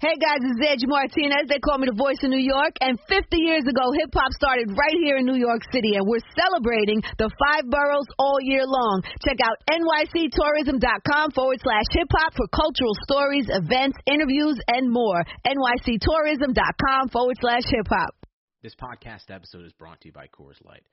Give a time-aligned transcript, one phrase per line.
[0.00, 1.44] Hey guys, it's Angie Martinez.
[1.52, 2.72] They call me the voice of New York.
[2.80, 6.24] And 50 years ago, hip hop started right here in New York City, and we're
[6.32, 9.04] celebrating the five boroughs all year long.
[9.20, 15.20] Check out nyctourism.com forward slash hip hop for cultural stories, events, interviews, and more.
[15.44, 18.16] nyctourism.com forward slash hip hop.
[18.62, 20.88] This podcast episode is brought to you by Coors Light.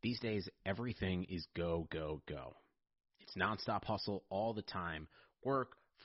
[0.00, 2.56] These days, everything is go, go, go.
[3.20, 5.08] It's nonstop hustle all the time.
[5.44, 5.76] Work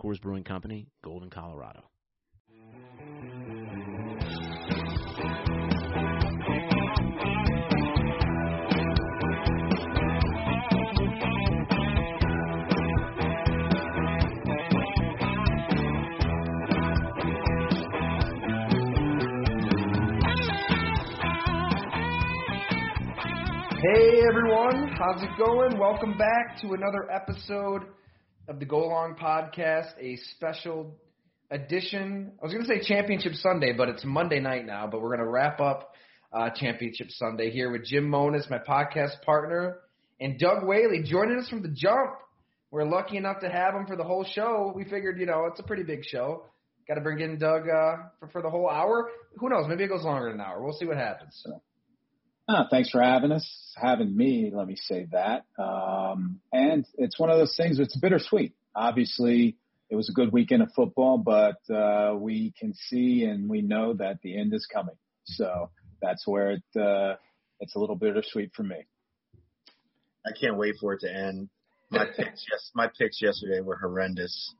[0.00, 1.82] Coors Brewing Company, Golden, Colorado.
[23.82, 25.78] Hey everyone, how's it going?
[25.78, 27.82] Welcome back to another episode
[28.50, 30.96] of the Go Long Podcast, a special
[31.52, 32.32] edition.
[32.42, 34.88] I was going to say Championship Sunday, but it's Monday night now.
[34.90, 35.92] But we're going to wrap up
[36.32, 39.76] uh, Championship Sunday here with Jim Monos, my podcast partner,
[40.20, 42.10] and Doug Whaley joining us from the jump.
[42.72, 44.72] We're lucky enough to have him for the whole show.
[44.74, 46.46] We figured, you know, it's a pretty big show.
[46.88, 49.10] Got to bring in Doug uh, for, for the whole hour.
[49.38, 49.66] Who knows?
[49.68, 50.60] Maybe it goes longer than an hour.
[50.60, 51.40] We'll see what happens.
[51.44, 51.62] So.
[52.52, 53.48] Oh, thanks for having us,
[53.80, 54.50] having me.
[54.52, 55.44] Let me say that.
[55.56, 57.78] Um, and it's one of those things.
[57.78, 58.54] It's bittersweet.
[58.74, 59.56] Obviously,
[59.88, 63.94] it was a good weekend of football, but uh, we can see and we know
[63.94, 64.96] that the end is coming.
[65.26, 65.70] So
[66.02, 67.14] that's where it uh,
[67.60, 68.84] it's a little bittersweet for me.
[70.26, 71.50] I can't wait for it to end.
[71.90, 74.54] My picks, yes, my picks yesterday were horrendous.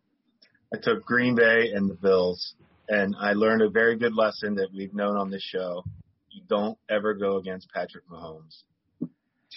[0.72, 2.55] I took Green Bay and the Bills,
[2.89, 5.83] and I learned a very good lesson that we've known on this show
[6.31, 8.63] you don't ever go against Patrick Mahomes.
[9.01, 9.09] You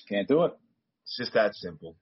[0.10, 0.54] can't do it.
[1.04, 1.96] It's just that simple.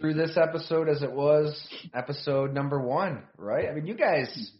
[0.00, 3.68] Through this episode, as it was episode number one, right?
[3.68, 4.52] I mean, you guys,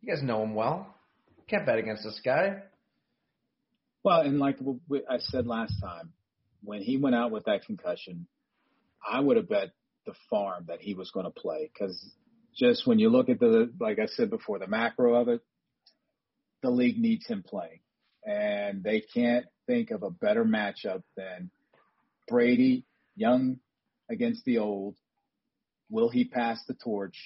[0.00, 0.94] you guys know him well.
[1.48, 2.62] Can't bet against this guy.
[4.02, 4.58] Well, and like
[5.10, 6.12] I said last time,
[6.62, 8.26] when he went out with that concussion,
[9.06, 9.70] I would have bet
[10.06, 12.12] the farm that he was going to play because
[12.56, 15.42] just when you look at the, like I said before, the macro of it,
[16.62, 17.80] the league needs him playing
[18.26, 21.50] and they can't think of a better matchup than
[22.28, 22.84] Brady,
[23.16, 23.58] young
[24.10, 24.96] against the old.
[25.90, 27.16] Will he pass the torch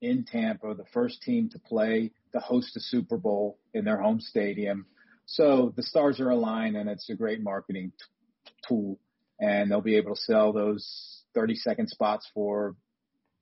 [0.00, 4.20] in Tampa, the first team to play to host a Super Bowl in their home
[4.20, 4.86] stadium?
[5.26, 8.98] So the stars are aligned, and it's a great marketing t- tool,
[9.40, 12.76] and they'll be able to sell those 30 second spots for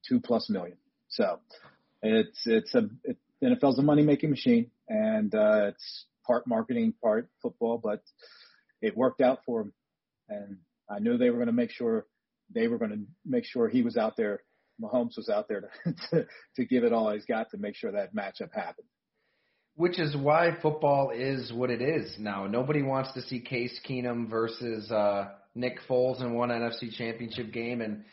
[0.09, 0.79] two plus million.
[1.09, 1.41] So
[2.03, 7.29] it's it's a it, NFL's a money making machine, and uh, it's part marketing, part
[7.43, 8.03] football, but
[8.83, 9.73] it worked out for him.
[10.29, 10.59] And
[10.91, 12.07] I knew they were going to make sure
[12.55, 14.41] they were going to make sure he was out there.
[14.81, 16.27] Mahomes was out there to, to,
[16.57, 18.87] to give it all he's got to make sure that matchup happened.
[19.77, 22.47] Which is why football is what it is now.
[22.47, 27.81] Nobody wants to see Case Keenum versus uh, Nick Foles in one NFC Championship game,
[27.81, 28.05] and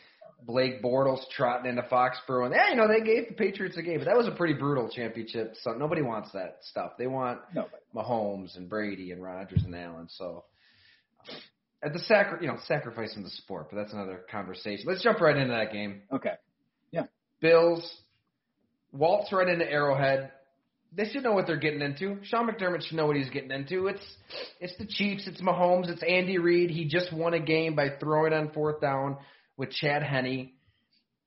[0.44, 3.98] Blake Bortles trotting into Foxborough, and yeah, you know they gave the Patriots a game,
[3.98, 5.54] but that was a pretty brutal championship.
[5.62, 6.92] So nobody wants that stuff.
[6.98, 7.76] They want nobody.
[7.94, 10.08] Mahomes and Brady and Rodgers and Allen.
[10.10, 10.44] So
[11.82, 14.84] at the sacri- you know, sacrificing the sport, but that's another conversation.
[14.86, 16.02] Let's jump right into that game.
[16.12, 16.34] Okay.
[16.90, 17.04] Yeah.
[17.40, 18.02] Bills
[18.92, 20.30] waltz right into Arrowhead.
[20.94, 22.18] They should know what they're getting into.
[22.24, 23.86] Sean McDermott should know what he's getting into.
[23.86, 24.16] It's
[24.60, 26.70] it's the Chiefs, it's Mahomes, it's Andy Reid.
[26.70, 29.16] He just won a game by throwing on fourth down
[29.56, 30.52] with Chad Henne.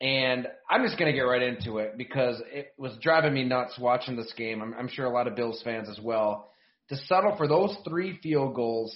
[0.01, 3.79] And I'm just going to get right into it because it was driving me nuts
[3.79, 4.61] watching this game.
[4.61, 6.51] I'm, I'm sure a lot of Bills fans as well.
[6.89, 8.93] To settle for those three field goals,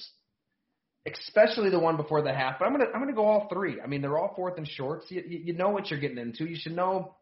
[1.07, 2.59] especially the one before the half.
[2.59, 3.81] But I'm gonna I'm gonna go all three.
[3.81, 5.05] I mean, they're all fourth and shorts.
[5.09, 6.45] You, you know what you're getting into.
[6.45, 7.15] You should know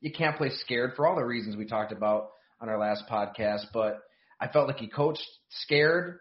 [0.00, 3.66] you can't play scared for all the reasons we talked about on our last podcast.
[3.72, 4.00] But
[4.38, 6.18] I felt like he coached scared,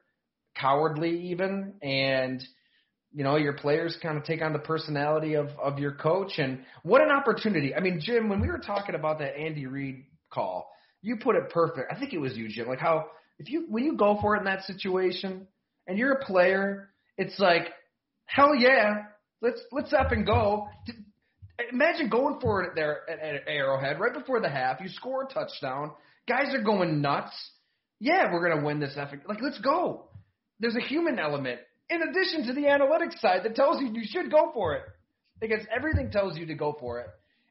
[0.56, 2.42] cowardly even, and–
[3.14, 6.60] you know, your players kind of take on the personality of of your coach, and
[6.84, 7.76] what an opportunity!
[7.76, 10.70] I mean, Jim, when we were talking about that Andy Reid call,
[11.02, 11.92] you put it perfect.
[11.92, 12.68] I think it was you, Jim.
[12.68, 15.48] Like how if you when you go for it in that situation,
[15.88, 17.64] and you're a player, it's like
[18.26, 19.04] hell yeah,
[19.42, 20.70] let's let's up and go.
[21.72, 24.80] Imagine going for it there at, at Arrowhead right before the half.
[24.82, 25.92] You score a touchdown.
[26.28, 27.34] Guys are going nuts.
[28.00, 29.24] Yeah, we're gonna win this effort.
[29.28, 30.06] Like, let's go.
[30.60, 31.60] There's a human element
[31.92, 34.84] in addition to the analytics side that tells you you should go for it
[35.40, 37.08] because everything tells you to go for it.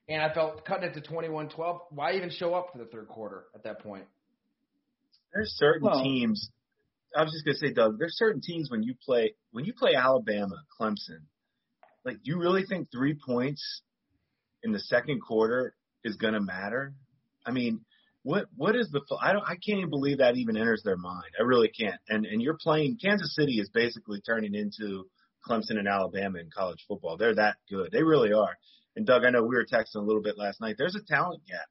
[0.08, 1.80] And I felt cutting it to 21-12.
[1.90, 4.04] Why even show up for the third quarter at that point?
[5.32, 6.50] There's certain Well- teams.
[7.14, 7.98] I was just gonna say, Doug.
[7.98, 11.26] There's certain teams when you play when you play Alabama, Clemson.
[12.04, 13.82] Like, do you really think three points
[14.62, 16.94] in the second quarter is gonna matter?
[17.44, 17.84] I mean,
[18.22, 19.00] what what is the?
[19.20, 19.44] I don't.
[19.44, 21.32] I can't even believe that even enters their mind.
[21.38, 22.00] I really can't.
[22.08, 22.98] And and you're playing.
[23.02, 25.06] Kansas City is basically turning into
[25.48, 27.16] Clemson and Alabama in college football.
[27.16, 27.90] They're that good.
[27.92, 28.56] They really are.
[28.96, 30.76] And Doug, I know we were texting a little bit last night.
[30.76, 31.66] There's a talent gap,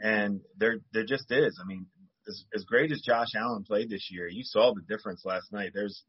[0.00, 1.60] and there there just is.
[1.62, 1.86] I mean,
[2.26, 5.70] as as great as Josh Allen played this year, you saw the difference last night.
[5.72, 6.02] There's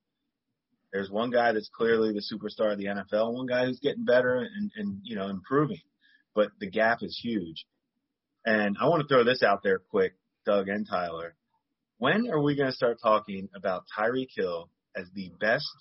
[0.91, 4.37] there's one guy that's clearly the superstar of the NFL, one guy who's getting better
[4.37, 5.81] and and you know improving,
[6.33, 7.65] but the gap is huge.
[8.45, 10.13] And I want to throw this out there quick,
[10.45, 11.35] Doug and Tyler.
[11.97, 15.73] When are we going to start talking about Tyreek Hill as the best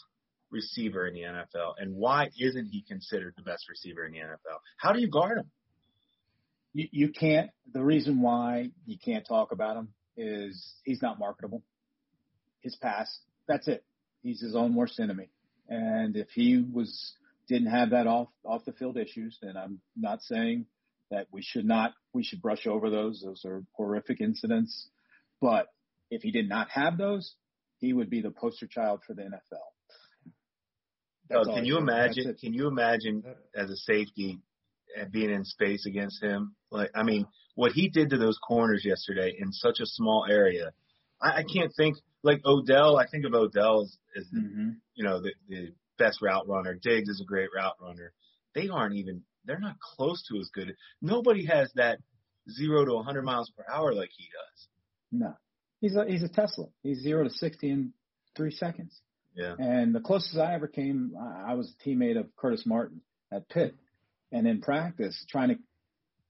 [0.50, 4.58] receiver in the NFL, and why isn't he considered the best receiver in the NFL?
[4.78, 5.50] How do you guard him?
[6.72, 7.50] You, you can't.
[7.72, 11.62] The reason why you can't talk about him is he's not marketable.
[12.60, 13.84] His pass, that's it.
[14.22, 15.28] He's his own worst enemy.
[15.68, 17.14] And if he was
[17.48, 20.66] didn't have that off off the field issues, then I'm not saying
[21.14, 23.22] that we should not we should brush over those.
[23.24, 24.88] Those are horrific incidents.
[25.40, 25.66] But
[26.10, 27.34] if he did not have those,
[27.78, 30.32] he would be the poster child for the NFL.
[31.30, 32.36] That's can you imagine?
[32.40, 33.24] Can you imagine
[33.56, 34.40] as a safety
[35.10, 36.54] being in space against him?
[36.70, 40.72] Like, I mean, what he did to those corners yesterday in such a small area,
[41.20, 41.96] I, I can't think.
[42.22, 44.76] Like Odell, I think of Odell as, as Mhm.
[44.94, 46.74] you know the, the best route runner.
[46.74, 48.12] Diggs is a great route runner.
[48.54, 49.24] They aren't even.
[49.46, 50.74] They're not close to as good.
[51.02, 51.98] Nobody has that
[52.50, 54.68] zero to 100 miles per hour like he does.
[55.12, 55.34] No,
[55.80, 56.66] he's a he's a Tesla.
[56.82, 57.92] He's zero to sixty in
[58.36, 59.00] three seconds.
[59.34, 59.54] Yeah.
[59.58, 63.00] And the closest I ever came, I I was a teammate of Curtis Martin
[63.32, 63.74] at Pitt,
[64.32, 65.56] and in practice, trying to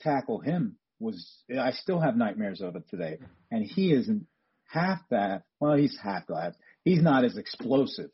[0.01, 1.27] tackle him was
[1.59, 3.19] I still have nightmares of it today.
[3.51, 4.27] And he isn't
[4.67, 5.43] half that.
[5.61, 6.55] Well, he's half that.
[6.85, 8.11] He's not as explosive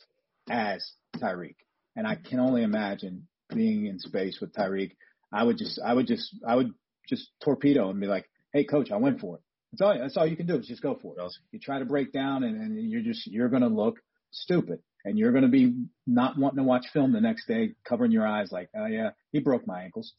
[0.49, 1.57] as Tyreek.
[1.97, 4.93] And I can only imagine being in space with Tyreek.
[5.33, 6.73] I would just, I would just, I would
[7.09, 9.43] just torpedo and be like, "Hey, coach, I went for it."
[9.73, 9.99] That's all.
[9.99, 11.21] That's all you can do is just go for it.
[11.21, 11.39] Else?
[11.53, 13.99] You try to break down, and, and you're just you're going to look
[14.31, 15.75] stupid, and you're going to be
[16.07, 19.41] not wanting to watch film the next day, covering your eyes like, "Oh yeah, he
[19.41, 20.15] broke my ankles."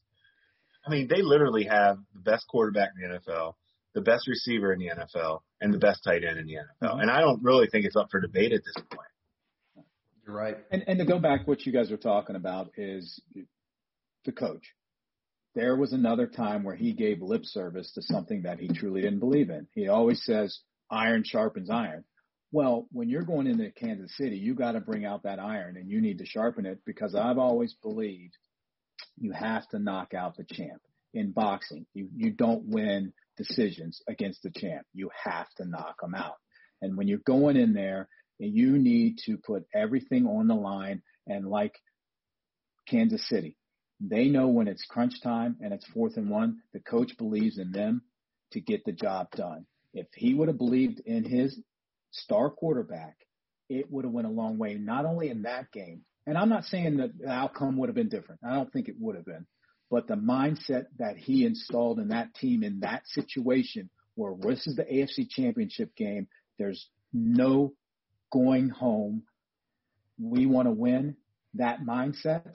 [0.86, 3.54] I mean, they literally have the best quarterback in the NFL,
[3.94, 6.92] the best receiver in the NFL, and the best tight end in the NFL.
[6.92, 7.02] Mm-hmm.
[7.02, 9.11] And I don't really think it's up for debate at this point.
[10.26, 10.58] You're right.
[10.72, 13.20] And and to go back, what you guys were talking about is
[14.26, 14.64] the coach.
[15.56, 19.20] There was another time where he gave lip service to something that he truly didn't
[19.20, 19.68] believe in.
[19.74, 20.60] He always says,
[20.90, 22.06] "Iron sharpens iron."
[22.52, 25.90] Well, when you're going into Kansas City, you got to bring out that iron, and
[25.90, 28.38] you need to sharpen it because I've always believed
[29.18, 30.82] you have to knock out the champ
[31.14, 31.86] in boxing.
[31.94, 34.86] You you don't win decisions against the champ.
[34.94, 36.38] You have to knock them out.
[36.82, 38.08] And when you're going in there,
[38.42, 41.02] you need to put everything on the line.
[41.28, 41.76] And like
[42.88, 43.58] Kansas City,
[44.00, 47.72] they know when it's crunch time and it's fourth and one, the coach believes in
[47.72, 48.02] them
[48.52, 49.66] to get the job done.
[49.94, 51.60] If he would have believed in his
[52.12, 53.16] star quarterback,
[53.70, 56.02] it would have went a long way, not only in that game.
[56.28, 58.42] And I'm not saying that the outcome would have been different.
[58.44, 59.46] I don't think it would have been.
[59.90, 64.76] But the mindset that he installed in that team in that situation where this is
[64.76, 67.74] the AFC championship game, there's no
[68.32, 69.24] going home.
[70.20, 71.16] We want to win
[71.56, 72.54] that mindset.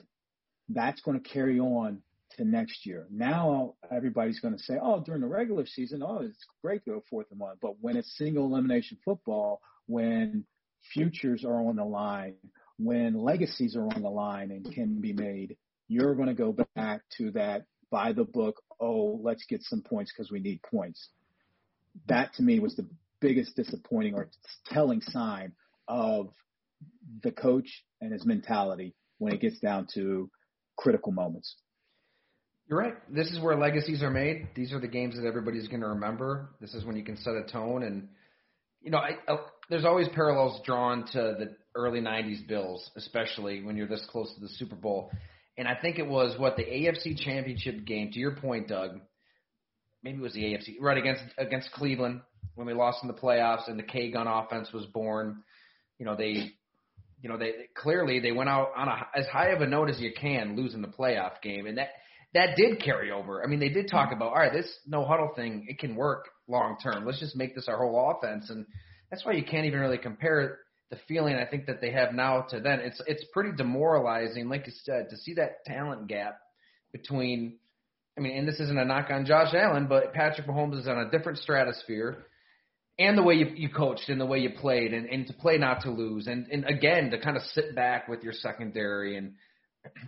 [0.69, 2.01] That's going to carry on
[2.37, 3.07] to next year.
[3.09, 7.03] Now everybody's going to say, oh, during the regular season, oh, it's great to go
[7.09, 7.55] fourth and one.
[7.61, 10.45] But when it's single elimination football, when
[10.93, 12.35] futures are on the line,
[12.77, 15.57] when legacies are on the line and can be made,
[15.87, 18.61] you're going to go back to that by the book.
[18.79, 21.09] Oh, let's get some points because we need points.
[22.07, 22.87] That to me was the
[23.19, 24.29] biggest disappointing or
[24.67, 25.53] telling sign
[25.87, 26.29] of
[27.23, 30.29] the coach and his mentality when it gets down to
[30.77, 31.55] critical moments.
[32.67, 32.95] You're right.
[33.13, 34.49] This is where legacies are made.
[34.53, 36.49] These are the games that everybody's going to remember.
[36.59, 38.09] This is when you can set a tone, and
[38.81, 39.37] you know, I, I,
[39.69, 44.41] there's always parallels drawn to the early '90s Bills, especially when you're this close to
[44.41, 45.11] the Super Bowl.
[45.57, 48.11] And I think it was what the AFC Championship game.
[48.11, 48.99] To your point, Doug,
[50.03, 52.19] maybe it was the AFC right against against Cleveland
[52.55, 55.41] when we lost in the playoffs, and the K gun offense was born.
[55.99, 56.53] You know, they
[57.21, 59.99] you know, they clearly they went out on a, as high of a note as
[59.99, 61.89] you can, losing the playoff game, and that
[62.33, 63.43] that did carry over.
[63.43, 66.29] I mean, they did talk about all right, this no huddle thing, it can work
[66.47, 67.05] long term.
[67.05, 68.65] Let's just make this our whole offense, and
[69.09, 72.43] that's why you can't even really compare the feeling I think that they have now
[72.49, 72.79] to then.
[72.81, 76.39] It's it's pretty demoralizing, like you said, to see that talent gap
[76.91, 77.57] between.
[78.15, 80.97] I mean, and this isn't a knock on Josh Allen, but Patrick Mahomes is on
[80.97, 82.25] a different stratosphere
[82.99, 85.57] and the way you, you coached and the way you played and, and to play
[85.57, 89.33] not to lose and, and again to kind of sit back with your secondary and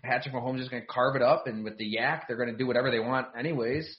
[0.04, 2.58] Patrick Mahomes is going to carve it up and with the YAC they're going to
[2.58, 3.98] do whatever they want anyways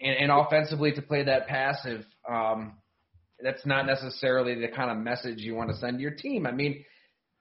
[0.00, 2.74] and, and offensively to play that passive um,
[3.42, 6.46] that's not necessarily the kind of message you want to send to your team.
[6.46, 6.84] I mean,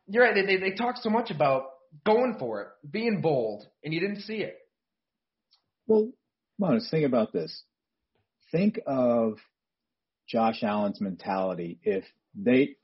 [0.08, 0.34] you're right.
[0.34, 1.64] They, they, talk so much about
[2.06, 4.58] going for it, being bold, and you didn't see it.
[5.88, 6.12] Well,
[6.60, 7.64] Monos, think about this.
[8.52, 9.38] Think of
[10.28, 12.04] Josh Allen's mentality if
[12.36, 12.76] they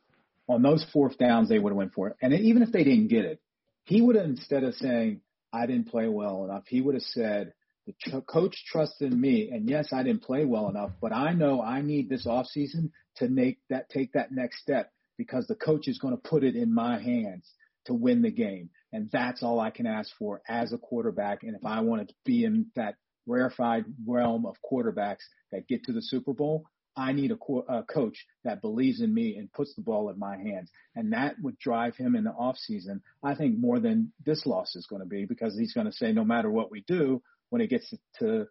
[0.48, 3.08] on those fourth downs they would have went for it, and even if they didn't
[3.08, 3.42] get it,
[3.86, 5.22] he would have instead of saying
[5.52, 7.54] I didn't play well enough, he would have said
[7.86, 11.62] the tr- coach trusted me, and yes, I didn't play well enough, but I know
[11.62, 15.88] I need this off season to make that take that next step because the coach
[15.88, 17.50] is going to put it in my hands
[17.86, 21.44] to win the game, and that's all I can ask for as a quarterback.
[21.44, 22.96] And if I want to be in that
[23.26, 27.84] rarefied realm of quarterbacks that get to the Super Bowl, I need a, co- a,
[27.84, 30.70] coach that believes in me and puts the ball in my hands.
[30.96, 34.76] And that would drive him in the off season, I think, more than this loss
[34.76, 37.62] is going to be because he's going to say, no matter what we do, when
[37.62, 38.46] it gets to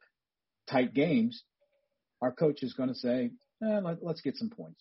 [0.69, 1.45] tight games,
[2.21, 3.31] our coach is going to say,
[3.63, 4.81] eh, let, us get some points.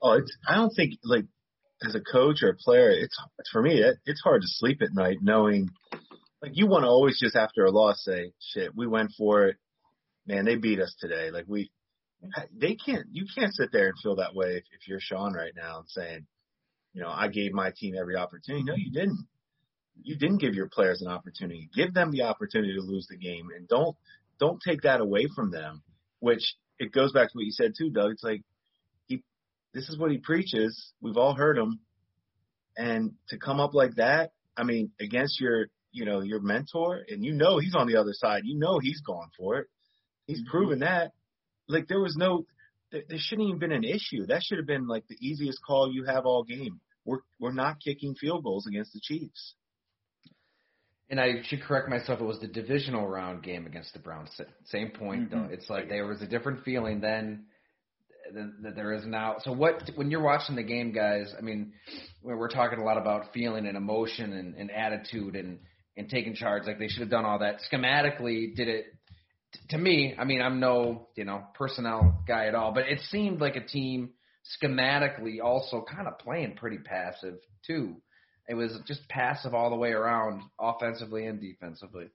[0.00, 1.24] Oh, it's, I don't think like
[1.86, 3.16] as a coach or a player, it's
[3.52, 5.68] for me, it, it's hard to sleep at night knowing
[6.42, 9.56] like you want to always just after a loss say, shit, we went for it.
[10.26, 11.30] Man, they beat us today.
[11.30, 11.70] Like we,
[12.58, 15.52] they can't, you can't sit there and feel that way if, if you're Sean right
[15.56, 16.26] now and saying,
[16.92, 18.64] you know, I gave my team every opportunity.
[18.64, 19.26] No, you didn't
[20.02, 21.68] you didn't give your players an opportunity.
[21.74, 23.96] Give them the opportunity to lose the game, and don't
[24.38, 25.82] don't take that away from them.
[26.20, 28.12] Which it goes back to what you said too, Doug.
[28.12, 28.42] It's like
[29.06, 29.22] he,
[29.74, 30.92] this is what he preaches.
[31.00, 31.80] We've all heard him,
[32.76, 37.24] and to come up like that, I mean, against your you know your mentor, and
[37.24, 38.42] you know he's on the other side.
[38.44, 39.66] You know he's gone for it.
[40.26, 40.50] He's mm-hmm.
[40.50, 41.12] proven that.
[41.68, 42.46] Like there was no,
[42.92, 44.26] there, there shouldn't even been an issue.
[44.26, 46.80] That should have been like the easiest call you have all game.
[47.04, 49.54] We're we're not kicking field goals against the Chiefs
[51.08, 52.20] and I should correct myself.
[52.20, 54.30] It was the divisional round game against the Browns.
[54.66, 55.46] Same point mm-hmm.
[55.46, 55.52] though.
[55.52, 57.44] It's like there was a different feeling then
[58.62, 59.36] that there is now.
[59.44, 61.32] So what when you're watching the game, guys?
[61.36, 61.72] I mean,
[62.22, 65.60] we're talking a lot about feeling and emotion and, and attitude and
[65.96, 66.64] and taking charge.
[66.66, 68.54] Like they should have done all that schematically.
[68.54, 68.86] Did it?
[69.70, 73.40] To me, I mean, I'm no you know personnel guy at all, but it seemed
[73.40, 74.10] like a team
[74.62, 77.96] schematically also kind of playing pretty passive too.
[78.48, 82.10] It was just passive all the way around, offensively and defensively.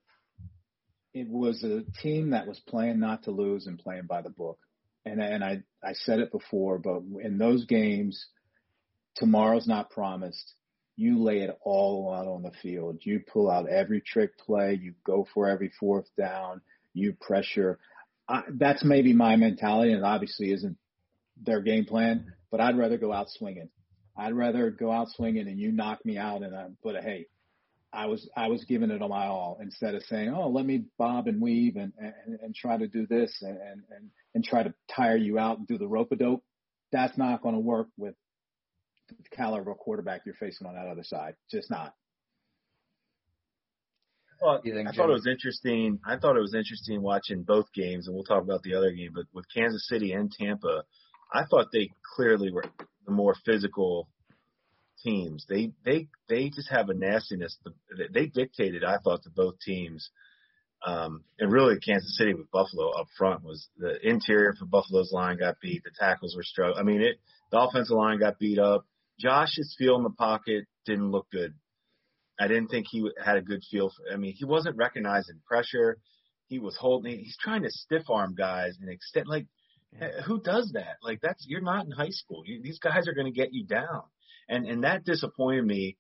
[1.14, 4.60] It was a team that was playing not to lose and playing by the book.
[5.06, 8.26] And and I I said it before, but in those games,
[9.16, 10.54] tomorrow's not promised.
[10.96, 13.00] You lay it all out on the field.
[13.02, 14.80] You pull out every trick play.
[14.82, 16.62] You go for every fourth down.
[16.94, 17.80] You pressure.
[18.28, 20.78] I, that's maybe my mentality, and obviously isn't
[21.42, 22.34] their game plan.
[22.50, 23.70] But I'd rather go out swinging.
[24.18, 27.28] I'd rather go out swinging and you knock me out and I, but hey,
[27.94, 31.28] I was I was giving it my all instead of saying, oh, let me bob
[31.28, 34.74] and weave and and, and try to do this and, and and and try to
[34.96, 36.44] tire you out and do the rope a dope.
[36.92, 38.16] That's not going to work with
[39.10, 41.36] the caliber of quarterback you're facing on that other side.
[41.50, 41.94] Just not.
[44.42, 46.00] Well, think, I thought it was interesting.
[46.06, 49.12] I thought it was interesting watching both games, and we'll talk about the other game.
[49.14, 50.84] But with Kansas City and Tampa,
[51.32, 52.66] I thought they clearly were
[53.06, 54.10] the more physical
[55.04, 55.46] teams.
[55.48, 57.58] They they they just have a nastiness.
[58.14, 60.10] They dictated, I thought, to both teams.
[60.84, 65.38] Um, and really, Kansas City with Buffalo up front was the interior for Buffalo's line
[65.38, 65.84] got beat.
[65.84, 66.80] The tackles were struggling.
[66.80, 67.18] I mean, it
[67.52, 68.88] the offensive line got beat up.
[69.20, 71.54] Josh's feel in the pocket didn't look good.
[72.42, 73.90] I didn't think he had a good feel.
[73.90, 76.00] For, I mean, he wasn't recognizing pressure.
[76.48, 77.20] He was holding.
[77.20, 79.46] He's trying to stiff arm guys and extend like
[79.94, 80.08] yeah.
[80.08, 80.98] Eh, who does that?
[81.04, 82.44] Like that's you're not in high school.
[82.46, 84.04] You, these guys are going to get you down,
[84.50, 85.98] and and that disappointed me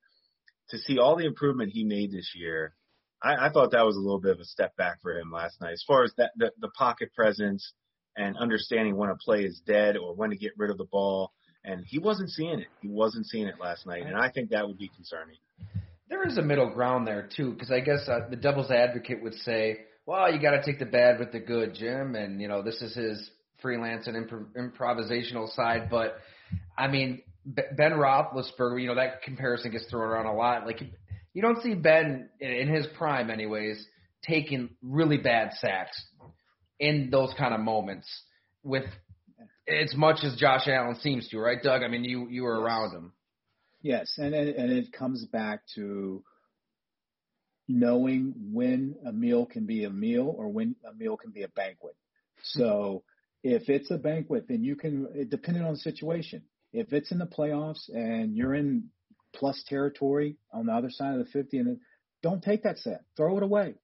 [0.69, 2.73] to see all the improvement he made this year.
[3.21, 5.61] I, I thought that was a little bit of a step back for him last
[5.61, 7.73] night, as far as that the, the pocket presence
[8.17, 11.31] and understanding when a play is dead or when to get rid of the ball.
[11.63, 12.67] And he wasn't seeing it.
[12.81, 15.37] He wasn't seeing it last night, and I think that would be concerning.
[16.11, 19.33] There is a middle ground there too, because I guess uh, the devil's advocate would
[19.33, 22.61] say, "Well, you got to take the bad with the good, Jim," and you know
[22.61, 25.87] this is his freelance and improv- improvisational side.
[25.89, 26.17] But
[26.77, 30.65] I mean, Ben Roethlisberger, you know, that comparison gets thrown around a lot.
[30.67, 30.81] Like
[31.33, 33.83] you don't see Ben in his prime, anyways,
[34.27, 35.99] taking really bad sacks
[36.77, 38.07] in those kind of moments.
[38.63, 38.83] with
[39.67, 41.83] as much as Josh Allen seems to, right, Doug?
[41.83, 42.65] I mean, you you were Yes.
[42.65, 43.13] around him.
[43.81, 46.23] Yes, and and and it comes back to
[47.67, 51.47] knowing when a meal can be a meal or when a meal can be a
[51.47, 51.95] banquet.
[52.53, 52.59] Hmm.
[52.59, 53.03] So
[53.43, 56.43] if it's a banquet, then you can, it, depending on the situation.
[56.73, 58.89] If it's in the playoffs and you're in
[59.33, 61.77] plus territory on the other side of the 50, and
[62.21, 63.75] don't take that set, throw it away.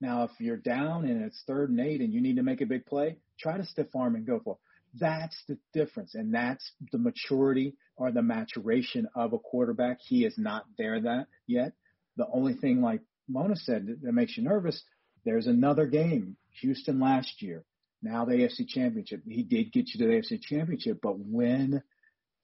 [0.00, 2.66] Now, if you're down and it's third and eight and you need to make a
[2.66, 4.60] big play, try to stiff arm and go for it.
[4.98, 9.98] That's the difference, and that's the maturity or the maturation of a quarterback.
[10.00, 11.72] He is not there that yet.
[12.16, 14.82] The only thing, like Mona said, that, makes you nervous.
[15.24, 17.64] There's another game, Houston last year.
[18.02, 19.22] Now the AFC Championship.
[19.28, 21.82] He did get you to the AFC Championship, but when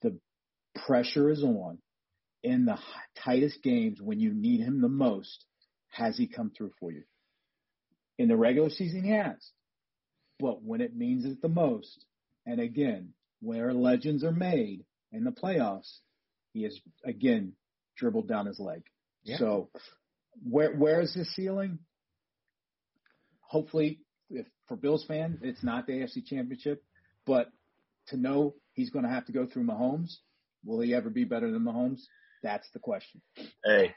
[0.03, 0.19] the
[0.87, 1.79] pressure is on
[2.45, 2.79] in the
[3.25, 5.45] tightest games, when you need him the most,
[5.91, 7.03] has he come through for you?
[8.19, 9.51] In the regular season, he has.
[10.39, 12.05] But when it means it the most,
[12.47, 15.99] and again, where legends are made in the playoffs,
[16.53, 17.53] he has again
[17.97, 18.83] dribbled down his leg.
[19.25, 19.39] Yeah.
[19.39, 19.71] So
[20.49, 21.81] where where is his ceiling?
[23.41, 24.01] Hopefully,
[24.31, 26.83] if for Bills fans, it's not the AFC Championship,
[27.27, 27.51] but
[28.09, 30.17] to know he's going to have to go through Mahomes,
[30.65, 32.01] will he ever be better than Mahomes?
[32.43, 33.23] That's the question.
[33.65, 33.95] Hey,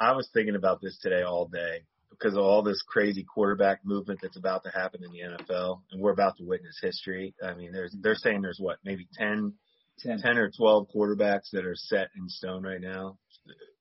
[0.00, 1.84] I was thinking about this today all day
[2.18, 6.00] because of all this crazy quarterback movement that's about to happen in the NFL, and
[6.00, 7.34] we're about to witness history.
[7.42, 9.54] I mean, there's they're saying there's what maybe 10,
[10.00, 10.18] Ten.
[10.18, 13.18] 10 or 12 quarterbacks that are set in stone right now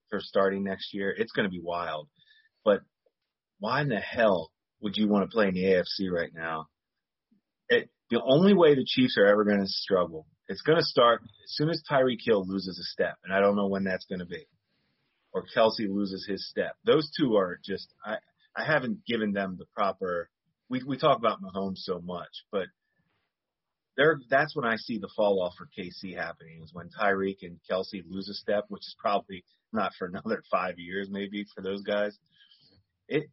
[0.09, 1.13] for starting next year.
[1.15, 2.07] It's going to be wild.
[2.63, 2.81] But
[3.59, 6.67] why in the hell would you want to play in the AFC right now?
[7.69, 11.21] It, the only way the Chiefs are ever going to struggle, it's going to start
[11.23, 14.19] as soon as Tyreek Hill loses a step, and I don't know when that's going
[14.19, 14.45] to be,
[15.33, 16.75] or Kelce loses his step.
[16.85, 18.17] Those two are just I
[18.55, 20.29] I haven't given them the proper.
[20.69, 22.67] We we talk about Mahomes so much, but
[23.97, 27.59] there that's when I see the fall off for KC happening is when Tyreek and
[27.69, 31.81] Kelce lose a step, which is probably not for another five years maybe for those
[31.81, 32.17] guys.
[33.07, 33.23] It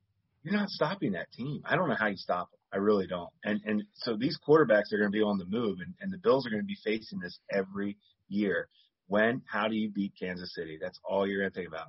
[0.43, 1.63] you're not stopping that team.
[1.67, 2.61] I don't know how you stop them.
[2.73, 3.31] I really don't.
[3.45, 6.19] And and so these quarterbacks are going to be on the move, and, and the
[6.19, 7.97] Bills are going to be facing this every
[8.29, 8.69] year.
[9.11, 9.43] When?
[9.45, 10.79] How do you beat Kansas City?
[10.81, 11.89] That's all you're going to think about.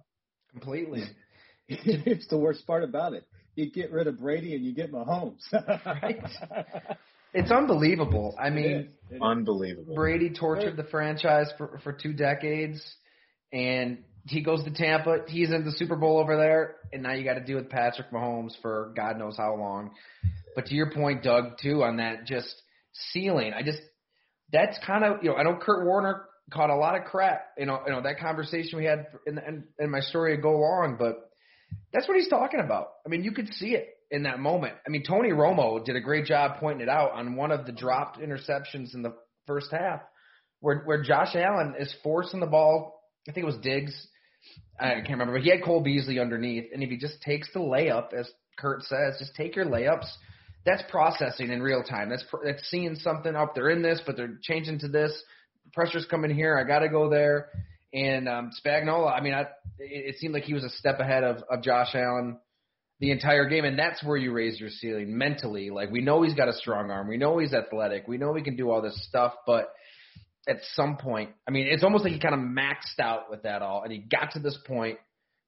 [0.51, 1.03] Completely.
[1.67, 3.25] it's the worst part about it.
[3.55, 5.41] You get rid of Brady and you get Mahomes.
[5.85, 6.21] Right.
[7.33, 8.35] It's unbelievable.
[8.37, 8.85] I mean, It is.
[9.09, 9.21] It is.
[9.21, 9.95] Unbelievable.
[9.95, 12.83] Brady tortured the franchise for for two decades,
[13.53, 15.19] and he goes to Tampa.
[15.27, 18.11] He's in the Super Bowl over there, and now you got to deal with Patrick
[18.11, 19.91] Mahomes for God knows how long.
[20.55, 22.53] But to your point, Doug, too, on that just
[23.13, 23.79] ceiling, I just
[24.51, 27.47] that's kind of you know I don't know Kurt Warner caught a lot of crap.
[27.57, 30.57] You know, you know that conversation we had in in, in my story to go
[30.59, 31.29] long, but
[31.93, 32.87] that's what he's talking about.
[33.05, 34.73] I mean, you could see it in that moment.
[34.85, 37.71] I mean, Tony Romo did a great job pointing it out on one of the
[37.71, 39.13] dropped interceptions in the
[39.47, 40.01] first half,
[40.59, 43.01] where where Josh Allen is forcing the ball.
[43.27, 44.07] I think it was Diggs.
[44.79, 47.59] I can't remember, but he had Cole Beasley underneath, and if he just takes the
[47.59, 50.07] layup, as Kurt says, just take your layups.
[50.65, 52.09] That's processing in real time.
[52.09, 53.55] That's that's seeing something up.
[53.55, 55.11] They're in this, but they're changing to this.
[55.73, 56.57] Pressure's coming here.
[56.57, 57.49] I got to go there.
[57.93, 59.41] And um, Spagnuolo, I mean, I,
[59.79, 62.37] it, it seemed like he was a step ahead of, of Josh Allen
[63.01, 65.71] the entire game, and that's where you raise your ceiling mentally.
[65.71, 68.43] Like we know he's got a strong arm, we know he's athletic, we know he
[68.43, 69.73] can do all this stuff, but
[70.47, 73.63] at some point, I mean, it's almost like he kind of maxed out with that
[73.63, 74.99] all, and he got to this point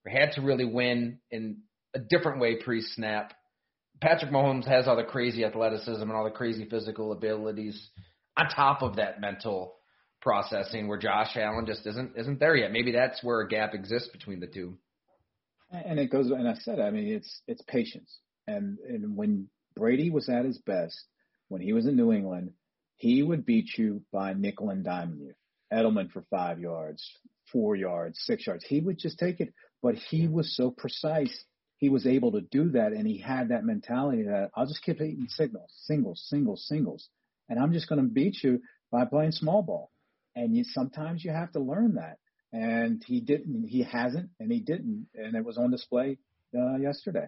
[0.01, 1.57] where he had to really win in
[1.93, 3.33] a different way pre-snap.
[4.01, 7.89] Patrick Mahomes has all the crazy athleticism and all the crazy physical abilities
[8.35, 9.75] on top of that mental
[10.23, 12.71] processing where Josh Allen just isn't isn't there yet.
[12.71, 14.77] Maybe that's where a gap exists between the two.
[15.71, 18.09] And it goes, and I said, I mean, it's it's patience.
[18.47, 20.97] And and when Brady was at his best,
[21.49, 22.53] when he was in New England,
[22.95, 25.33] he would beat you by nickel and diming you.
[25.71, 27.03] Edelman for five yards,
[27.51, 28.63] four yards, six yards.
[28.65, 31.43] He would just take it, but he was so precise.
[31.77, 34.99] He was able to do that, and he had that mentality that I'll just keep
[34.99, 37.09] hitting signals, singles, singles, singles,
[37.49, 39.91] and I'm just going to beat you by playing small ball.
[40.35, 42.17] And you sometimes you have to learn that
[42.53, 43.65] and he didn't.
[43.67, 46.19] He hasn't, and he didn't, and it was on display
[46.55, 47.27] uh, yesterday.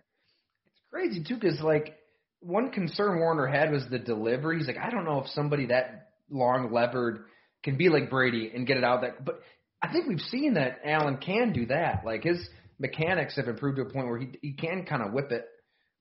[0.68, 1.98] It's crazy too, because like
[2.40, 4.60] one concern Warner had was the delivery.
[4.60, 7.26] He's like, I don't know if somebody that long levered
[7.64, 9.26] can be like Brady and get it out that.
[9.26, 9.42] But
[9.82, 12.04] I think we've seen that Allen can do that.
[12.06, 15.32] Like his mechanics have improved to a point where he he can kind of whip
[15.32, 15.46] it.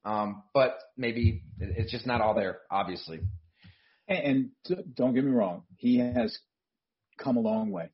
[0.05, 3.21] Um, but maybe it's just not all there, obviously.
[4.07, 6.37] And, and don't get me wrong, he has
[7.19, 7.91] come a long way.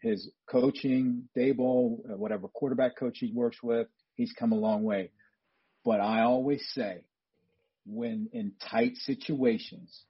[0.00, 5.10] His coaching, Daboll, uh, whatever quarterback coach he works with, he's come a long way.
[5.84, 7.02] But I always say,
[7.84, 10.04] when in tight situations,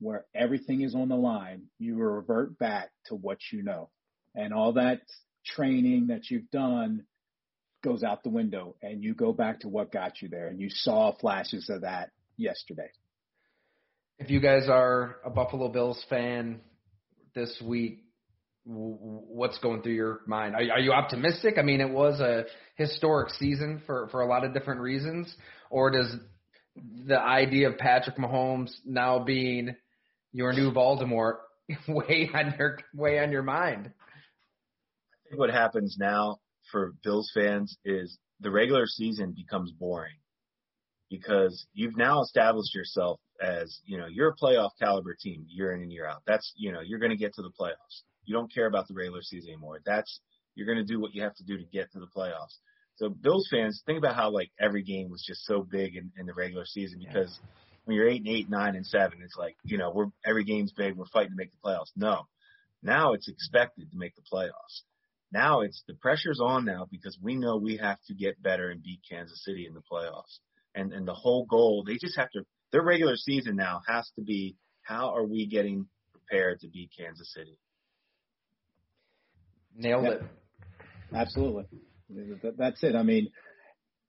[0.00, 3.88] where everything is on the line, you revert back to what you know.
[4.34, 5.00] And all that
[5.44, 7.04] training that you've done
[7.82, 10.48] goes out the window and you go back to what got you there.
[10.48, 12.90] And you saw flashes of that yesterday.
[14.18, 16.60] If you guys are a Buffalo Bills fan
[17.38, 18.00] this week,
[18.64, 20.54] what's going through your mind?
[20.54, 21.54] Are, are you optimistic?
[21.56, 25.32] I mean, it was a historic season for, for a lot of different reasons.
[25.70, 26.14] Or does
[27.06, 29.76] the idea of Patrick Mahomes now being
[30.32, 31.36] your new Voldemort
[31.88, 33.86] weigh on your weigh on your mind?
[33.86, 36.38] I think what happens now
[36.72, 40.16] for Bills fans is the regular season becomes boring
[41.10, 45.82] because you've now established yourself as, you know, you're a playoff caliber team year in
[45.82, 46.22] and year out.
[46.26, 48.02] That's, you know, you're going to get to the playoffs.
[48.24, 49.80] You don't care about the regular season anymore.
[49.84, 50.20] That's,
[50.54, 52.56] you're going to do what you have to do to get to the playoffs.
[52.96, 56.26] So Bills fans, think about how like every game was just so big in, in
[56.26, 57.38] the regular season because
[57.84, 60.72] when you're eight and eight, nine and seven, it's like, you know, we're every game's
[60.72, 61.92] big, we're fighting to make the playoffs.
[61.96, 62.26] No.
[62.82, 64.82] Now it's expected to make the playoffs.
[65.32, 68.82] Now it's the pressure's on now because we know we have to get better and
[68.82, 70.38] beat Kansas City in the playoffs.
[70.74, 74.22] And and the whole goal, they just have to their regular season now has to
[74.22, 77.58] be how are we getting prepared to beat Kansas City?
[79.76, 80.22] Nailed it.
[81.14, 81.64] Absolutely.
[82.56, 82.94] That's it.
[82.94, 83.30] I mean,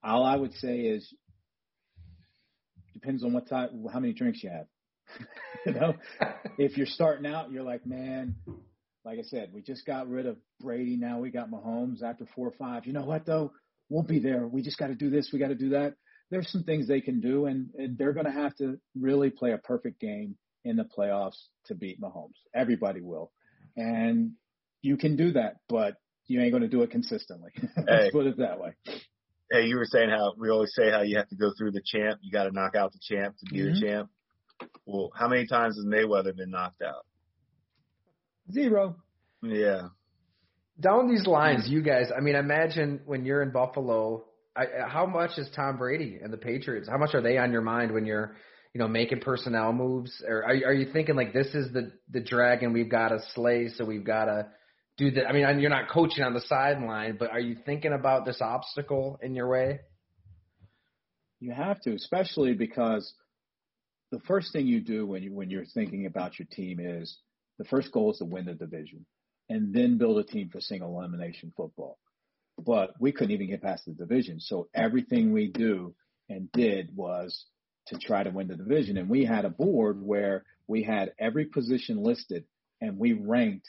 [0.04, 1.13] all I would say is
[2.93, 4.65] depends on what type, how many drinks you have.
[5.65, 5.93] you know,
[6.58, 8.36] if you're starting out, you're like, man,
[9.06, 10.95] like I said, we just got rid of Brady.
[10.95, 12.86] Now we got Mahomes after four or five.
[12.86, 13.52] You know what though?
[13.89, 14.48] We'll be there.
[14.48, 15.30] We just got to do this.
[15.34, 15.95] We got to do that.
[16.32, 19.52] There's some things they can do, and, and they're going to have to really play
[19.52, 22.36] a perfect game in the playoffs to beat Mahomes.
[22.54, 23.32] Everybody will,
[23.76, 24.34] and
[24.82, 25.96] you can do that, but
[26.28, 27.52] you ain't going to do it consistently.
[27.78, 28.74] Let's hey, put it that way.
[29.52, 31.82] Hey, you were saying how we always say how you have to go through the
[31.84, 32.20] champ.
[32.22, 33.74] You got to knock out the champ to be mm-hmm.
[33.74, 34.10] the champ.
[34.86, 37.06] Well, how many times has Mayweather been knocked out?
[38.52, 38.98] Zero.
[39.42, 39.89] Yeah.
[40.80, 42.12] Down these lines, you guys.
[42.15, 44.26] I mean, imagine when you're in Buffalo.
[44.60, 46.89] I, how much is Tom Brady and the Patriots?
[46.89, 48.36] How much are they on your mind when you're,
[48.74, 50.22] you know, making personnel moves?
[50.28, 53.69] Or are, are you thinking like this is the the dragon we've got to slay,
[53.69, 54.48] so we've got to
[54.98, 55.28] do that?
[55.28, 59.17] I mean, you're not coaching on the sideline, but are you thinking about this obstacle
[59.22, 59.80] in your way?
[61.39, 63.13] You have to, especially because
[64.12, 67.17] the first thing you do when you when you're thinking about your team is
[67.58, 69.06] the first goal is to win the division,
[69.48, 71.98] and then build a team for single elimination football.
[72.65, 75.95] But we couldn't even get past the division, so everything we do
[76.30, 77.45] and did was
[77.88, 78.98] to try to win the division.
[78.98, 82.45] And we had a board where we had every position listed,
[82.82, 83.67] and we ranked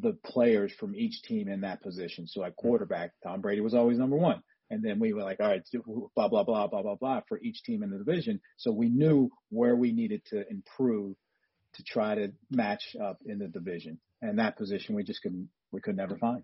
[0.00, 2.26] the players from each team in that position.
[2.26, 4.42] So at quarterback, Tom Brady was always number one.
[4.68, 5.62] And then we were like, all right,
[6.16, 8.40] blah, blah, blah, blah, blah, blah for each team in the division.
[8.56, 11.16] So we knew where we needed to improve
[11.74, 14.00] to try to match up in the division.
[14.22, 16.42] And that position we just couldn't, we could never find.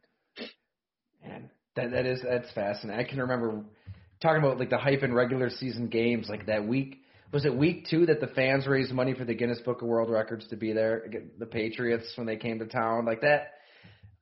[1.24, 3.04] Man, that, that is, that's fascinating.
[3.04, 3.64] I can remember
[4.20, 7.86] talking about like the hype in regular season games, like that week was it week
[7.88, 10.72] two that the fans raised money for the Guinness Book of World Records to be
[10.72, 11.10] there?
[11.38, 13.52] The Patriots when they came to town, like that.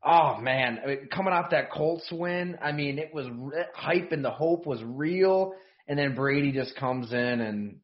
[0.04, 3.26] Oh man, I mean, coming off that Colts win, I mean, it was
[3.74, 5.54] hype and the hope was real.
[5.88, 7.80] And then Brady just comes in and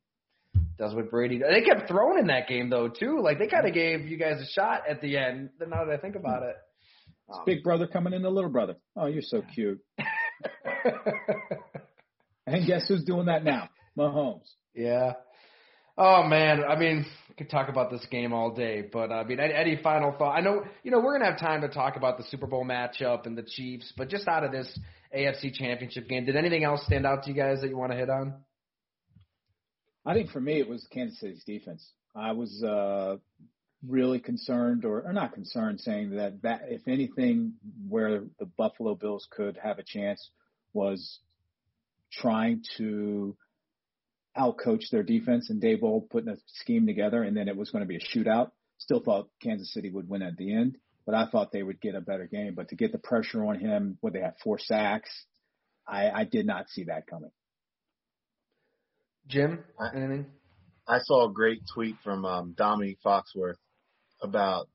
[0.79, 1.41] does what Brady.
[1.41, 3.21] They kept throwing in that game though too.
[3.21, 5.51] Like they kind of gave you guys a shot at the end.
[5.61, 6.55] Now that I think about it,
[7.33, 8.77] um, big brother coming in the little brother.
[8.97, 9.81] Oh, you're so cute.
[12.47, 13.69] and guess who's doing that now?
[13.99, 14.49] Mahomes.
[14.75, 15.15] Yeah.
[15.99, 19.41] Oh man, I mean, we could talk about this game all day, but I mean,
[19.41, 20.33] any final thought?
[20.33, 23.25] I know, you know, we're gonna have time to talk about the Super Bowl matchup
[23.25, 24.79] and the Chiefs, but just out of this
[25.17, 27.99] AFC Championship game, did anything else stand out to you guys that you want to
[27.99, 28.35] hit on?
[30.05, 31.85] I think for me, it was Kansas City's defense.
[32.15, 33.17] I was uh,
[33.87, 37.55] really concerned, or, or not concerned, saying that that if anything,
[37.89, 40.31] where the Buffalo Bills could have a chance
[40.73, 41.21] was
[42.13, 43.37] trying to
[44.37, 47.89] outcoach their defense and Daboll putting a scheme together, and then it was going to
[47.89, 48.51] be a shootout.
[48.79, 51.95] Still thought Kansas City would win at the end, but I thought they would get
[51.95, 52.55] a better game.
[52.55, 55.11] But to get the pressure on him, where they had four sacks,
[55.89, 57.31] I, I did not see that coming.
[59.29, 60.27] Jim, anything?
[60.87, 63.57] I saw a great tweet from um, Dominique Foxworth
[64.23, 64.69] about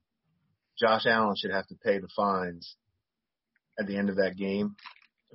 [0.79, 2.75] Josh Allen should have to pay the fines
[3.79, 4.75] at the end of that game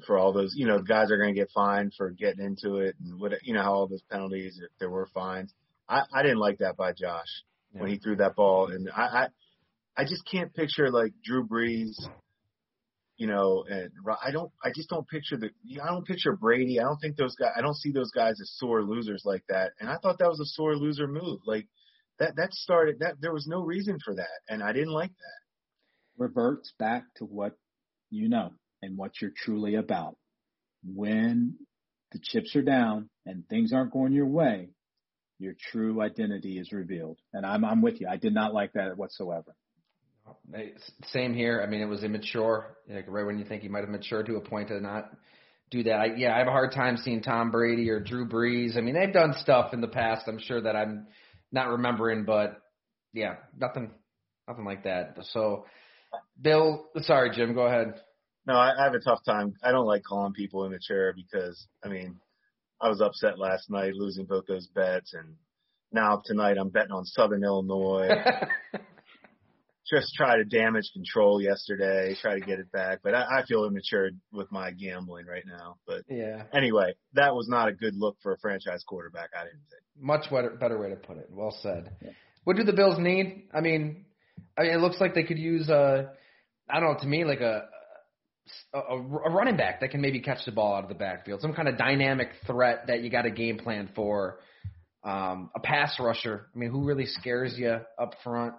[0.06, 2.96] for all those, you know, guys are going to get fined for getting into it
[3.02, 5.52] and what, you know, how all those penalties, if there were fines.
[5.88, 7.80] I, I didn't like that by Josh yeah.
[7.80, 8.70] when he threw that ball.
[8.70, 9.28] And I, I,
[9.96, 11.94] I just can't picture like Drew Brees,
[13.16, 13.90] you know, and
[14.22, 15.50] I don't, I just don't picture the,
[15.82, 16.78] I don't picture Brady.
[16.78, 19.72] I don't think those guys, I don't see those guys as sore losers like that.
[19.80, 21.40] And I thought that was a sore loser move.
[21.46, 21.66] Like
[22.18, 26.24] that that started that there was no reason for that, and I didn't like that.
[26.24, 27.54] Reverts back to what
[28.10, 28.52] you know
[28.82, 30.16] and what you're truly about.
[30.84, 31.56] When
[32.12, 34.70] the chips are down and things aren't going your way,
[35.38, 37.18] your true identity is revealed.
[37.32, 38.08] And I'm I'm with you.
[38.08, 39.54] I did not like that whatsoever.
[41.12, 41.62] Same here.
[41.62, 42.76] I mean, it was immature.
[42.88, 45.10] Like right when you think he might have matured to a point to not
[45.70, 45.94] do that.
[45.94, 48.76] I, yeah, I have a hard time seeing Tom Brady or Drew Brees.
[48.76, 50.26] I mean, they've done stuff in the past.
[50.28, 51.06] I'm sure that I'm
[51.52, 52.60] not remembering, but
[53.12, 53.90] yeah, nothing,
[54.48, 55.16] nothing like that.
[55.32, 55.64] So,
[56.40, 57.94] Bill, sorry, Jim, go ahead.
[58.46, 59.54] No, I, I have a tough time.
[59.62, 62.20] I don't like calling people immature because, I mean,
[62.80, 65.34] I was upset last night losing both those bets, and
[65.92, 68.10] now tonight I'm betting on Southern Illinois.
[69.88, 73.64] Just try to damage control yesterday, try to get it back, but I, I feel
[73.64, 75.76] immature with my gambling right now.
[75.86, 76.42] But yeah.
[76.52, 79.30] Anyway, that was not a good look for a franchise quarterback.
[79.38, 79.82] I didn't think.
[79.98, 81.28] Much better, better way to put it.
[81.30, 81.92] Well said.
[82.02, 82.10] Yeah.
[82.42, 83.48] What do the Bills need?
[83.54, 84.06] I mean,
[84.58, 86.10] I mean, it looks like they could use a,
[86.68, 87.66] I don't know, to me like a
[88.72, 91.54] a, a running back that can maybe catch the ball out of the backfield, some
[91.54, 94.40] kind of dynamic threat that you got a game plan for.
[95.04, 96.48] Um, a pass rusher.
[96.52, 98.54] I mean, who really scares you up front?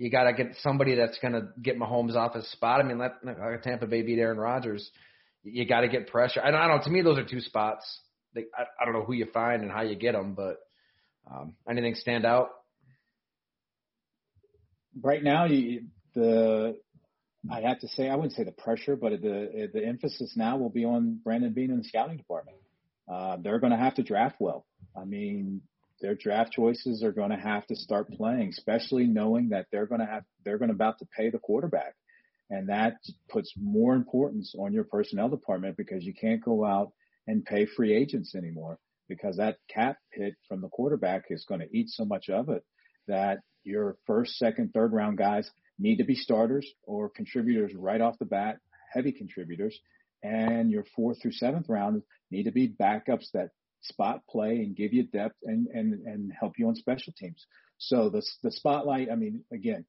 [0.00, 2.80] You got to get somebody that's going to get Mahomes off his spot.
[2.80, 4.90] I mean, let like Tampa Bay beat Aaron Rodgers.
[5.42, 6.40] You got to get pressure.
[6.42, 6.82] I don't, I don't.
[6.84, 7.84] To me, those are two spots.
[8.34, 8.40] I,
[8.80, 10.56] I don't know who you find and how you get them, but
[11.30, 12.48] um, anything stand out?
[15.02, 15.82] Right now, you,
[16.14, 16.78] the
[17.52, 20.70] I have to say, I wouldn't say the pressure, but the the emphasis now will
[20.70, 22.56] be on Brandon Beane and the scouting department.
[23.06, 24.64] Uh, they're going to have to draft well.
[24.96, 25.60] I mean,
[26.00, 30.00] their draft choices are going to have to start playing, especially knowing that they're going
[30.00, 31.94] to have they're going to about to pay the quarterback,
[32.48, 32.94] and that
[33.28, 36.92] puts more importance on your personnel department because you can't go out
[37.26, 41.76] and pay free agents anymore because that cap hit from the quarterback is going to
[41.76, 42.64] eat so much of it
[43.08, 48.18] that your first, second, third round guys need to be starters or contributors right off
[48.18, 48.58] the bat,
[48.92, 49.78] heavy contributors.
[50.22, 53.50] And your fourth through seventh round need to be backups that
[53.82, 57.46] spot play and give you depth and, and, and help you on special teams.
[57.78, 59.84] So the, the spotlight, I mean, again,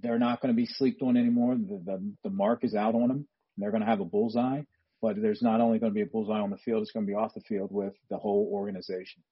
[0.00, 1.56] they're not going to be slept on anymore.
[1.56, 3.26] The, the, the mark is out on them.
[3.56, 4.62] They're going to have a bullseye,
[5.02, 7.10] but there's not only going to be a bullseye on the field, it's going to
[7.10, 9.22] be off the field with the whole organization.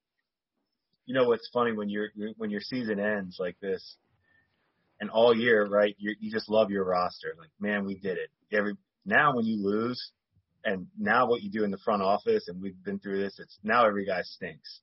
[1.04, 3.96] You know what's funny when your when your season ends like this,
[5.00, 5.94] and all year, right?
[5.98, 7.32] You you just love your roster.
[7.38, 8.28] Like, man, we did it.
[8.52, 10.10] Every now when you lose,
[10.66, 13.38] and now what you do in the front office, and we've been through this.
[13.38, 14.80] It's now every guy stinks,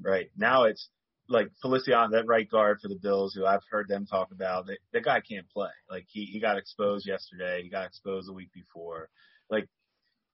[0.00, 0.30] right?
[0.36, 0.88] Now it's
[1.28, 4.66] like Feliciano, that right guard for the Bills, who I've heard them talk about.
[4.66, 5.70] That the guy can't play.
[5.90, 7.62] Like he he got exposed yesterday.
[7.62, 9.10] He got exposed the week before.
[9.50, 9.68] Like,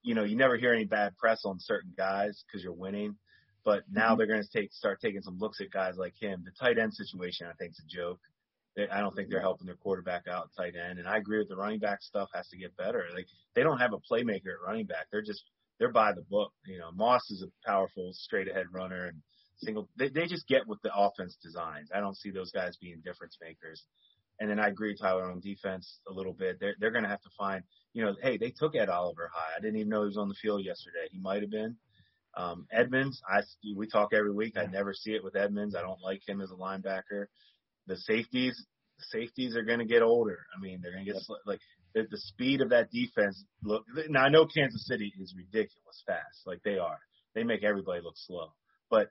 [0.03, 3.17] you know, you never hear any bad press on certain guys because you're winning.
[3.65, 4.19] But now mm-hmm.
[4.19, 6.45] they're going to take start taking some looks at guys like him.
[6.45, 8.21] The tight end situation, I think, is a joke.
[8.77, 10.99] I don't think they're helping their quarterback out tight end.
[10.99, 13.05] And I agree with the running back stuff has to get better.
[13.15, 15.07] Like they don't have a playmaker at running back.
[15.11, 15.45] They're just
[15.79, 16.53] they're by the book.
[16.67, 19.19] You know, Moss is a powerful straight ahead runner and
[19.59, 19.89] single.
[19.97, 21.91] They, they just get what the offense designs.
[21.95, 23.85] I don't see those guys being difference makers.
[24.41, 26.59] And then I agree, Tyler, on defense a little bit.
[26.59, 29.57] They're they're going to have to find, you know, hey, they took Ed Oliver high.
[29.57, 31.07] I didn't even know he was on the field yesterday.
[31.11, 31.77] He might have been.
[32.37, 33.43] Um, Edmunds, I
[33.77, 34.59] we talk every week.
[34.59, 35.77] I never see it with Edmunds.
[35.77, 37.27] I don't like him as a linebacker
[37.87, 38.65] the safeties,
[38.99, 40.39] the safeties are going to get older.
[40.57, 41.61] I mean, they're going to get like
[41.95, 43.45] the, the speed of that defense.
[43.63, 46.99] Look, now I know Kansas City is ridiculous fast, like they are.
[47.35, 48.53] They make everybody look slow,
[48.91, 49.09] but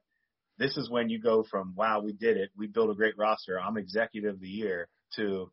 [0.58, 3.60] this is when you go from wow, we did it, we built a great roster,
[3.60, 5.52] I'm executive of the year, to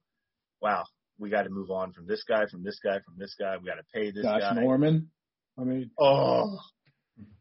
[0.60, 0.84] wow,
[1.18, 3.56] we got to move on from this guy, from this guy, from this guy.
[3.58, 4.60] We got to pay this Josh guy.
[4.60, 5.10] Norman.
[5.58, 6.58] I mean, oh,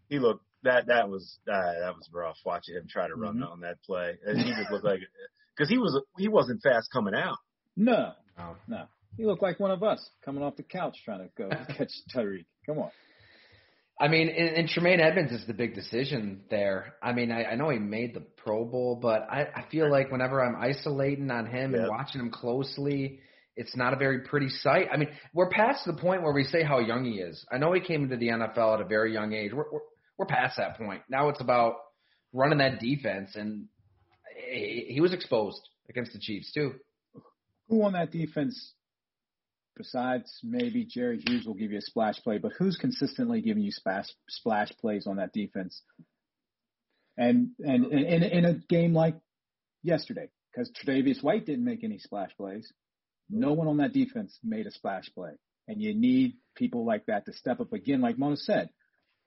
[0.10, 3.52] he looked that that was uh, that was rough watching him try to run mm-hmm.
[3.52, 4.18] on that play.
[4.26, 5.00] And he just looked like
[5.60, 7.38] because he was he wasn't fast coming out.
[7.76, 8.84] No, no, no.
[9.18, 12.46] He looked like one of us coming off the couch trying to go catch Tyreek.
[12.66, 12.92] Come on.
[14.02, 16.96] I mean, and, and Tremaine Edmunds is the big decision there.
[17.04, 20.10] I mean, I, I know he made the Pro Bowl, but I, I feel like
[20.10, 21.82] whenever I'm isolating on him yep.
[21.82, 23.20] and watching him closely,
[23.58, 24.88] it's not a very pretty sight.
[24.90, 27.46] I mean, we're past the point where we say how young he is.
[27.52, 29.52] I know he came into the NFL at a very young age.
[29.52, 29.82] We're we're,
[30.18, 31.02] we're past that point.
[31.10, 31.74] Now it's about
[32.32, 33.66] running that defense, and
[34.52, 36.74] he was exposed against the Chiefs too.
[37.68, 38.74] Who on that defense,
[39.78, 42.38] besides maybe Jerry Hughes, will give you a splash play?
[42.38, 45.82] But who's consistently giving you splash splash plays on that defense?
[47.18, 49.16] And and in, in a game like
[49.84, 52.72] yesterday, because Tre'Davious White didn't make any splash plays,
[53.30, 55.32] no one on that defense made a splash play,
[55.68, 58.02] and you need people like that to step up again.
[58.02, 58.70] Like Mona said,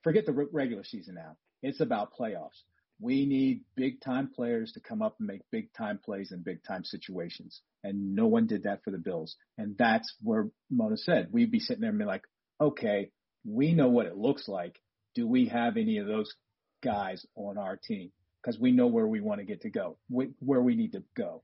[0.03, 1.37] forget the regular season now.
[1.61, 2.59] It's about playoffs
[3.03, 6.63] we need big time players to come up and make big time plays in big
[6.63, 7.61] time situations.
[7.83, 9.35] And no one did that for the Bills.
[9.57, 12.23] And that's where Mona said, we'd be sitting there and be like,
[12.61, 13.11] okay,
[13.45, 14.79] we know what it looks like.
[15.15, 16.33] Do we have any of those
[16.81, 18.11] guys on our team?
[18.41, 21.43] Because we know where we want to get to go, where we need to go.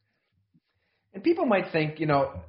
[1.14, 2.40] And people might think, you know,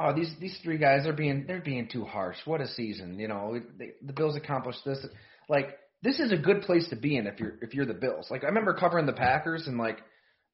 [0.00, 2.38] oh, these these three guys are being they're being too harsh.
[2.44, 3.60] What a season, you know.
[3.78, 5.04] They, the Bills accomplished this.
[5.48, 8.28] Like this is a good place to be in if you're if you're the Bills.
[8.30, 9.98] Like I remember covering the Packers and like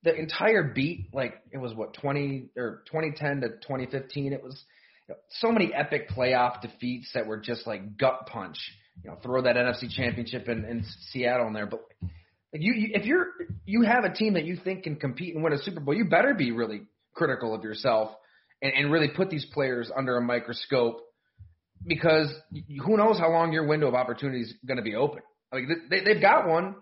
[0.03, 4.33] the entire beat, like it was what twenty or twenty ten to twenty fifteen.
[4.33, 4.63] It was
[5.41, 8.59] so many epic playoff defeats that were just like gut punch.
[9.03, 11.81] You know, throw that NFC Championship in, in Seattle in there, but.
[12.55, 13.29] You, you, if you're
[13.65, 16.05] you have a team that you think can compete and win a Super Bowl, you
[16.05, 16.83] better be really
[17.15, 18.11] critical of yourself
[18.61, 21.01] and, and really put these players under a microscope
[21.87, 22.33] because
[22.85, 25.23] who knows how long your window of opportunity is going to be open.
[25.53, 26.77] Like they, they've got one.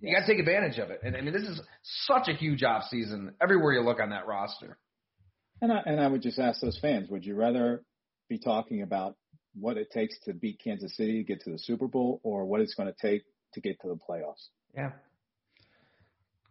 [0.00, 1.00] You got to take advantage of it.
[1.02, 4.26] And I mean, this is such a huge off season everywhere you look on that
[4.26, 4.78] roster.
[5.60, 7.82] And I, and I would just ask those fans: Would you rather
[8.28, 9.16] be talking about
[9.54, 12.60] what it takes to beat Kansas City to get to the Super Bowl, or what
[12.60, 13.22] it's going to take
[13.54, 14.48] to get to the playoffs?
[14.74, 14.92] Yeah.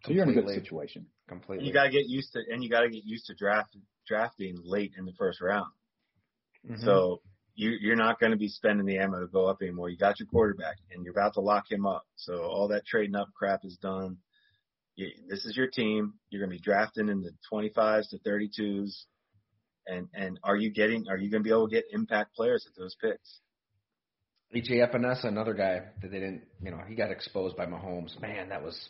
[0.06, 1.08] So you're in a good situation.
[1.28, 1.66] Completely.
[1.66, 3.76] You got to get used to, and you got to get used to draft
[4.08, 5.72] drafting late in the first round.
[6.70, 6.84] Mm-hmm.
[6.84, 7.22] So
[7.56, 9.90] you, you're not going to be spending the ammo to go up anymore.
[9.90, 12.04] You got your quarterback, and you're about to lock him up.
[12.16, 14.18] So all that trading up crap is done.
[14.96, 16.14] You, this is your team.
[16.30, 18.92] You're going to be drafting in the 25s to 32s,
[19.88, 21.06] and and are you getting?
[21.10, 23.40] Are you going to be able to get impact players at those picks?
[24.54, 28.20] EJ Epenesa, another guy that they didn't, you know, he got exposed by Mahomes.
[28.22, 28.90] Man, that was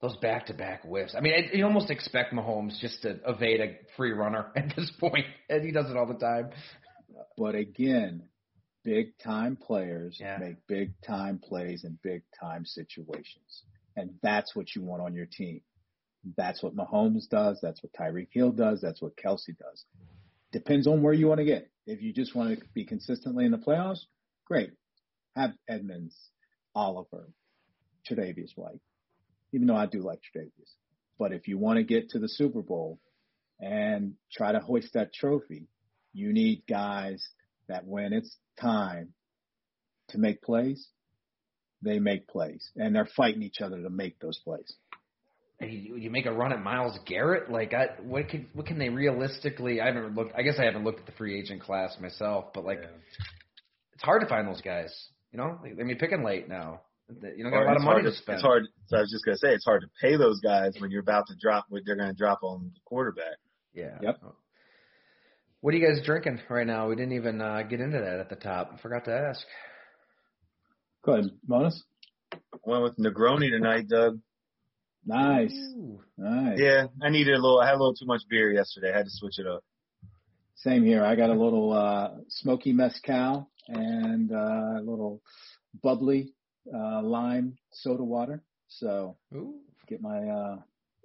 [0.00, 1.14] those back-to-back whiffs.
[1.16, 5.26] I mean, you almost expect Mahomes just to evade a free runner at this point,
[5.48, 6.50] and he does it all the time.
[7.36, 8.24] But again,
[8.84, 10.38] big time players yeah.
[10.38, 13.62] make big time plays in big time situations.
[13.96, 15.60] And that's what you want on your team.
[16.36, 17.58] That's what Mahomes does.
[17.62, 18.80] That's what Tyreek Hill does.
[18.80, 19.84] That's what Kelce does.
[20.52, 21.70] Depends on where you want to get.
[21.86, 24.00] If you just want to be consistently in the playoffs,
[24.44, 24.72] great.
[25.36, 26.16] Have Edmunds,
[26.74, 27.28] Oliver,
[28.08, 28.80] Tre'Davious White.
[29.52, 30.72] Even though I do like Tre'Davious.
[31.18, 32.98] But if you want to get to the Super Bowl
[33.60, 35.68] and try to hoist that trophy,
[36.16, 37.24] you need guys
[37.68, 39.12] that when it's time
[40.08, 40.88] to make plays,
[41.82, 44.72] they make plays, and they're fighting each other to make those plays.
[45.60, 48.88] You, you make a run at Myles Garrett, like I, what can what can they
[48.88, 49.80] realistically?
[49.80, 50.32] I haven't looked.
[50.36, 52.90] I guess I haven't looked at the free agent class myself, but like, yeah.
[53.94, 54.92] it's hard to find those guys.
[55.32, 56.80] You know, I mean, picking late now.
[57.08, 58.36] You don't got a lot of money to, to spend.
[58.36, 58.64] It's hard.
[58.88, 61.26] So I was just gonna say, it's hard to pay those guys when you're about
[61.28, 63.36] to drop what they're gonna drop on the quarterback.
[63.72, 63.98] Yeah.
[64.02, 64.20] Yep.
[64.24, 64.34] Oh.
[65.60, 66.88] What are you guys drinking right now?
[66.88, 68.72] We didn't even uh, get into that at the top.
[68.74, 69.44] I forgot to ask.
[71.04, 71.82] Go ahead, Monos.
[72.64, 74.20] Went with Negroni tonight, Doug.
[75.06, 75.54] Nice.
[75.76, 76.00] Ooh.
[76.18, 76.58] Nice.
[76.58, 77.60] Yeah, I needed a little.
[77.60, 78.92] I had a little too much beer yesterday.
[78.92, 79.62] I had to switch it up.
[80.56, 81.04] Same here.
[81.04, 85.22] I got a little uh, smoky mezcal and uh, a little
[85.82, 86.32] bubbly
[86.74, 88.42] uh, lime soda water.
[88.68, 89.60] So Ooh.
[89.88, 90.18] get my.
[90.18, 90.56] Uh,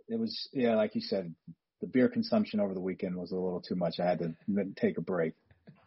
[0.07, 1.33] it was yeah, like you said,
[1.81, 3.99] the beer consumption over the weekend was a little too much.
[3.99, 4.33] I had to
[4.75, 5.33] take a break.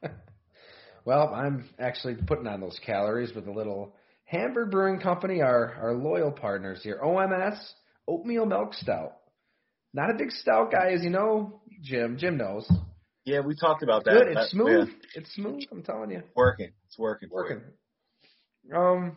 [1.05, 5.95] well, I'm actually putting on those calories with a little Hamburg Brewing Company, our our
[5.95, 7.01] loyal partners here.
[7.03, 7.59] OMS
[8.09, 9.13] Oatmeal Milk Stout.
[9.93, 12.17] Not a big stout guy, as you know, Jim.
[12.19, 12.69] Jim knows.
[13.25, 14.13] Yeah, we talked about that.
[14.13, 14.37] Good.
[14.37, 14.89] It's smooth.
[14.89, 14.95] Yeah.
[15.21, 15.63] It's smooth.
[15.71, 16.23] I'm telling you.
[16.35, 16.73] Working.
[16.89, 17.29] It's working.
[17.31, 17.63] Working.
[18.75, 19.17] Um,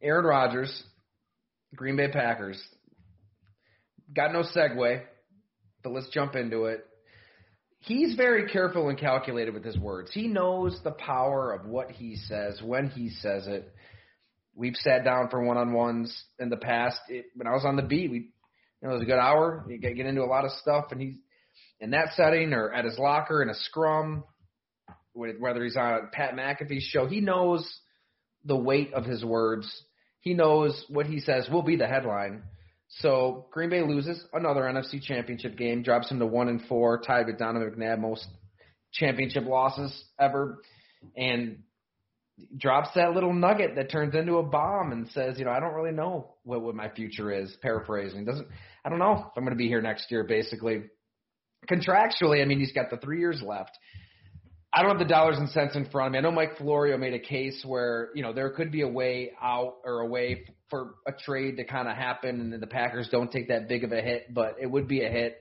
[0.00, 0.82] Aaron Rodgers,
[1.74, 2.62] Green Bay Packers.
[4.14, 5.02] Got no segue,
[5.82, 6.86] but let's jump into it.
[7.80, 10.10] He's very careful and calculated with his words.
[10.12, 13.70] He knows the power of what he says when he says it.
[14.54, 16.98] We've sat down for one-on-ones in the past.
[17.08, 19.66] It, when I was on the beat, we you know, it was a good hour.
[19.68, 21.14] You get, into a lot of stuff, and he's
[21.80, 24.24] in that setting or at his locker in a scrum,
[25.12, 27.06] whether he's on Pat McAfee's show.
[27.06, 27.68] He knows
[28.44, 29.70] the weight of his words.
[30.20, 32.44] He knows what he says will be the headline.
[33.00, 37.26] So Green Bay loses another NFC Championship game, drops him to one and four, tied
[37.26, 38.26] with Donovan McNabb most
[38.92, 40.60] championship losses ever,
[41.16, 41.58] and
[42.56, 45.74] drops that little nugget that turns into a bomb and says, you know, I don't
[45.74, 47.56] really know what, what my future is.
[47.62, 48.46] Paraphrasing doesn't.
[48.84, 50.24] I don't know if I'm going to be here next year.
[50.24, 50.84] Basically,
[51.70, 53.76] contractually, I mean, he's got the three years left.
[54.74, 56.18] I don't have the dollars and cents in front of me.
[56.18, 59.30] I know Mike Florio made a case where you know there could be a way
[59.40, 63.30] out or a way for a trade to kind of happen, and the Packers don't
[63.30, 65.36] take that big of a hit, but it would be a hit.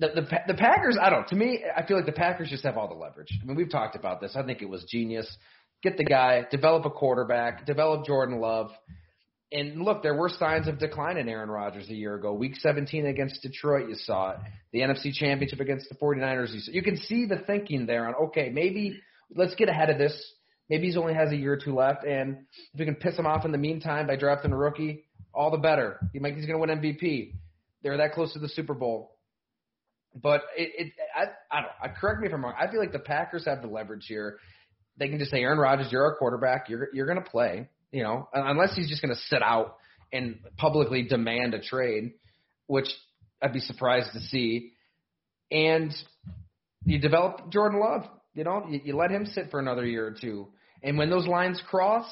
[0.00, 1.26] The, the the Packers, I don't.
[1.28, 3.38] To me, I feel like the Packers just have all the leverage.
[3.40, 4.32] I mean, we've talked about this.
[4.36, 5.34] I think it was genius.
[5.82, 8.70] Get the guy, develop a quarterback, develop Jordan Love,
[9.52, 12.32] and look, there were signs of decline in Aaron Rodgers a year ago.
[12.32, 14.38] Week 17 against Detroit, you saw it.
[14.72, 16.72] The NFC Championship against the 49ers, you, saw.
[16.72, 19.00] you can see the thinking there on, okay, maybe
[19.34, 20.14] let's get ahead of this.
[20.70, 22.38] Maybe he only has a year or two left, and
[22.72, 25.58] if we can piss him off in the meantime by drafting a rookie, all the
[25.58, 25.98] better.
[26.12, 27.34] He might he's going to win MVP.
[27.82, 29.16] They're that close to the Super Bowl.
[30.14, 31.72] But it, it I, I don't.
[31.82, 32.54] I correct me if I'm wrong.
[32.58, 34.38] I feel like the Packers have the leverage here.
[34.98, 36.68] They can just say, Aaron Rodgers, you're our quarterback.
[36.68, 37.68] You're you're going to play.
[37.92, 39.76] You know, unless he's just going to sit out
[40.12, 42.14] and publicly demand a trade,
[42.66, 42.88] which
[43.40, 44.72] I'd be surprised to see.
[45.50, 45.92] And
[46.84, 48.04] you develop Jordan Love.
[48.34, 50.48] You know, you, you let him sit for another year or two.
[50.82, 52.06] And when those lines cross,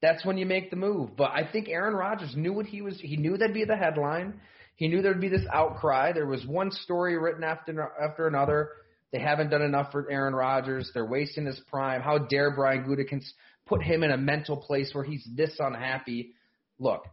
[0.00, 1.16] that's when you make the move.
[1.16, 2.98] But I think Aaron Rodgers knew what he was.
[3.00, 4.40] He knew that'd be the headline.
[4.74, 6.12] He knew there'd be this outcry.
[6.12, 8.70] There was one story written after after another.
[9.12, 10.90] They haven't done enough for Aaron Rodgers.
[10.92, 12.00] They're wasting his prime.
[12.00, 13.30] How dare Brian Gutekunst
[13.66, 16.34] put him in a mental place where he's this unhappy?
[16.78, 17.04] Look,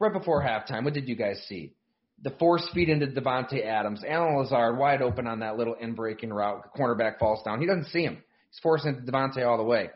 [0.00, 1.74] right before halftime, what did you guys see?
[2.22, 4.02] The force feed into Davante Adams.
[4.06, 6.62] Allen Lazard wide open on that little in breaking route.
[6.62, 7.60] The cornerback falls down.
[7.60, 8.22] He doesn't see him.
[8.50, 9.90] He's forcing Davante all the way.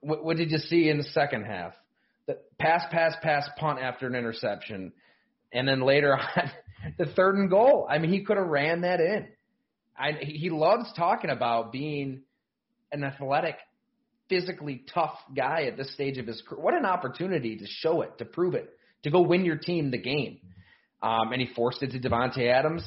[0.00, 1.72] What, what did you see in the second half?
[2.26, 4.92] The pass, pass, pass, punt after an interception.
[5.52, 6.50] And then later on,
[6.98, 7.86] the third and goal.
[7.88, 9.28] I mean, he could have ran that in.
[9.98, 12.22] I, he loves talking about being
[12.92, 13.56] an athletic,
[14.28, 16.62] physically tough guy at this stage of his career.
[16.62, 18.70] What an opportunity to show it, to prove it,
[19.02, 20.38] to go win your team the game.
[21.02, 22.82] Um, and he forced it to Davante Adams.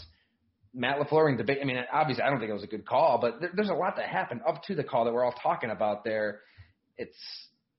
[0.73, 1.59] Matt LaFleur and debate.
[1.61, 3.73] I mean, obviously, I don't think it was a good call, but there, there's a
[3.73, 6.41] lot that happened up to the call that we're all talking about there.
[6.97, 7.17] It's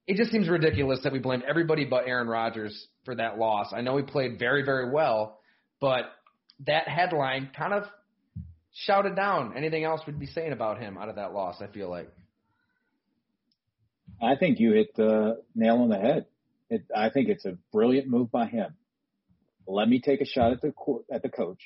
[0.06, 3.72] it just seems ridiculous that we blame everybody but Aaron Rodgers for that loss.
[3.72, 5.38] I know he played very, very well,
[5.80, 6.06] but
[6.66, 7.84] that headline kind of
[8.72, 11.56] shouted down anything else we'd be saying about him out of that loss.
[11.61, 12.11] I feel like.
[14.22, 16.26] I think you hit the nail on the head.
[16.68, 18.74] It, I think it's a brilliant move by him.
[19.66, 20.72] Let me take a shot at the
[21.12, 21.60] at the coach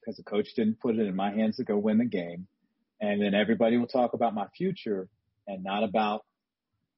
[0.00, 2.46] because the coach didn't put it in my hands to go win the game,
[3.00, 5.08] and then everybody will talk about my future
[5.46, 6.24] and not about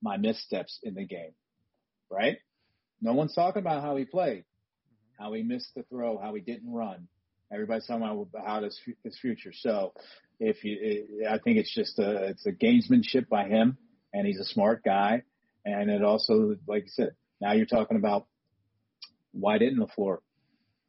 [0.00, 1.32] my missteps in the game,
[2.10, 2.38] right?
[3.00, 4.44] No one's talking about how he played,
[5.18, 7.08] how he missed the throw, how he didn't run.
[7.52, 9.52] Everybody's talking about how his future.
[9.52, 9.92] So,
[10.40, 13.76] if you, it, I think it's just a it's a gamesmanship by him,
[14.12, 15.22] and he's a smart guy,
[15.64, 18.26] and it also, like you said, now you're talking about
[19.32, 20.18] why didn't LaFleur?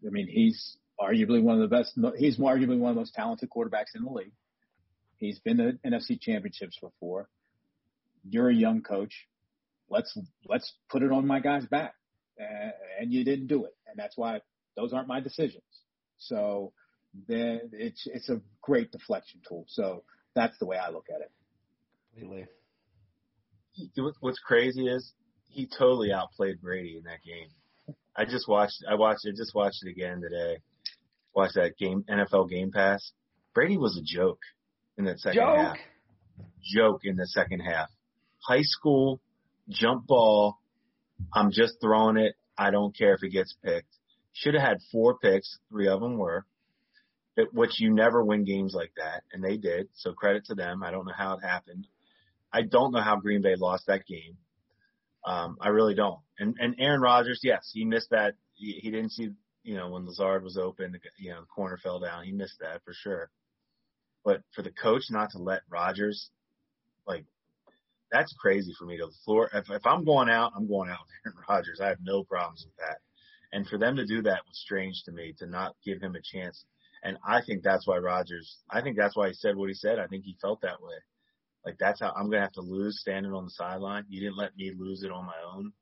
[0.06, 1.98] I mean, he's arguably one of the best.
[2.18, 4.34] He's arguably one of the most talented quarterbacks in the league.
[5.18, 7.30] He's been to NFC championships before
[8.30, 9.28] you're a young coach.
[9.90, 11.94] Let's let's put it on my guy's back,
[13.00, 14.42] and you didn't do it, and that's why
[14.76, 15.64] those aren't my decisions.
[16.18, 16.74] So
[17.28, 19.66] then it's it's a great deflection tool.
[19.68, 20.04] So
[20.36, 21.32] that's the way I look at it.
[24.20, 25.14] What's crazy is
[25.50, 27.50] he totally outplayed Brady in that game.
[28.16, 28.84] I just watched.
[28.90, 30.60] I watched I Just watched it again today.
[31.36, 32.04] Watched that game.
[32.10, 33.12] NFL Game Pass.
[33.54, 34.42] Brady was a joke
[34.98, 35.58] in that second joke.
[35.58, 35.78] half.
[36.64, 37.90] Joke in the second half
[38.44, 39.22] high school
[39.70, 40.58] jump ball.
[41.34, 42.36] I'm just throwing it.
[42.58, 43.88] I don't care if it gets picked.
[44.34, 45.60] Should have had four picks.
[45.70, 46.46] Three of them were,
[47.54, 49.88] which you never win games like that, and they did.
[49.94, 50.84] So credit to them.
[50.84, 51.88] I don't know how it happened.
[52.54, 54.38] I don't know how Green Bay lost that game.
[55.26, 56.20] Um, I really don't.
[56.38, 58.36] And and Aaron Rodgers, yes, he missed that.
[58.54, 59.32] He, he didn't see,
[59.64, 62.26] you know, when Lazard was open, you know, the corner fell down.
[62.26, 63.30] He missed that for sure.
[64.24, 66.30] But for the coach not to let Rodgers,
[67.08, 67.26] like
[68.12, 69.50] that's crazy for me to the floor.
[69.54, 71.82] If, if I'm going out, I'm going out with Aaron Rodgers.
[71.82, 73.00] I have no problems with that.
[73.52, 76.22] And for them to do that was strange to me to not give him a
[76.22, 76.66] chance.
[77.04, 78.58] And I think that's why Rodgers.
[78.70, 80.00] I think that's why he said what he said.
[80.00, 80.96] I think he felt that way.
[81.66, 84.06] Like that's how I'm gonna have to lose standing on the sideline.
[84.10, 85.74] You didn't let me lose it on my own.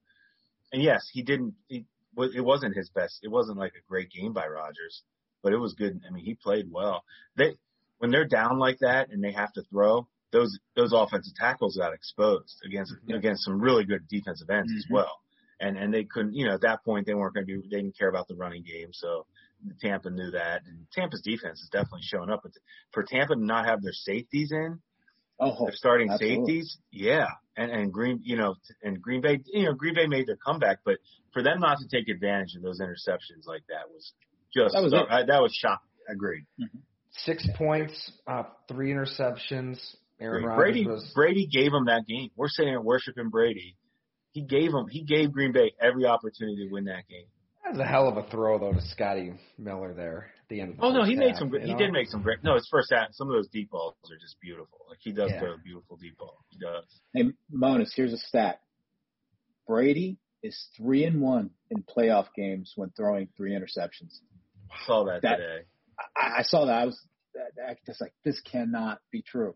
[0.72, 1.56] And yes, he didn't.
[1.68, 1.86] He,
[2.18, 3.20] it wasn't his best.
[3.24, 5.02] It wasn't like a great game by Rodgers,
[5.42, 6.02] but it was good.
[6.08, 7.04] I mean, he played well.
[7.36, 7.56] They
[8.00, 11.94] when they're down like that and they have to throw, those those offensive tackles got
[11.94, 13.16] exposed against yeah.
[13.16, 14.78] against some really good defensive ends mm-hmm.
[14.78, 15.20] as well.
[15.60, 17.82] And and they couldn't, you know, at that point they weren't going to be, they
[17.82, 18.90] didn't care about the running game.
[18.92, 19.26] So
[19.80, 22.42] Tampa knew that, and Tampa's defense is definitely showing up.
[22.44, 22.54] But
[22.92, 24.80] for Tampa to not have their safeties in,
[25.42, 26.38] oh, their starting absolutely.
[26.38, 27.28] safeties, yeah,
[27.58, 30.80] and and Green, you know, and Green Bay, you know, Green Bay made their comeback,
[30.86, 30.98] but
[31.34, 34.14] for them not to take advantage of those interceptions like that was
[34.54, 35.88] just that was, uh, I, that was shocking.
[36.10, 36.46] Agreed.
[36.60, 36.80] Mm-hmm.
[37.12, 39.78] Six points, uh, three interceptions.
[40.20, 42.30] Aaron Rodgers Brady was Brady gave him that game.
[42.36, 43.76] We're sitting here worshiping Brady.
[44.34, 47.26] He gave him he gave Green Bay every opportunity to win that game.
[47.64, 50.72] That was a hell of a throw though to Scotty Miller there at the end.
[50.74, 51.52] Of the oh no, he half, made some.
[51.52, 51.78] He know?
[51.78, 52.44] did make some great.
[52.44, 53.10] No, his first half.
[53.14, 54.80] Some of those deep balls are just beautiful.
[54.90, 55.40] Like he does Yeah.
[55.40, 56.38] throw a beautiful deep ball.
[56.50, 56.84] He does.
[57.14, 58.60] Hey, Monos, here's a stat.
[59.68, 64.20] Brady is three and one in playoff games when throwing three interceptions.
[64.72, 65.62] I Saw that, That- today
[66.16, 66.74] I, I saw that.
[66.82, 67.00] I was
[67.36, 69.56] that, that, just like this cannot be true.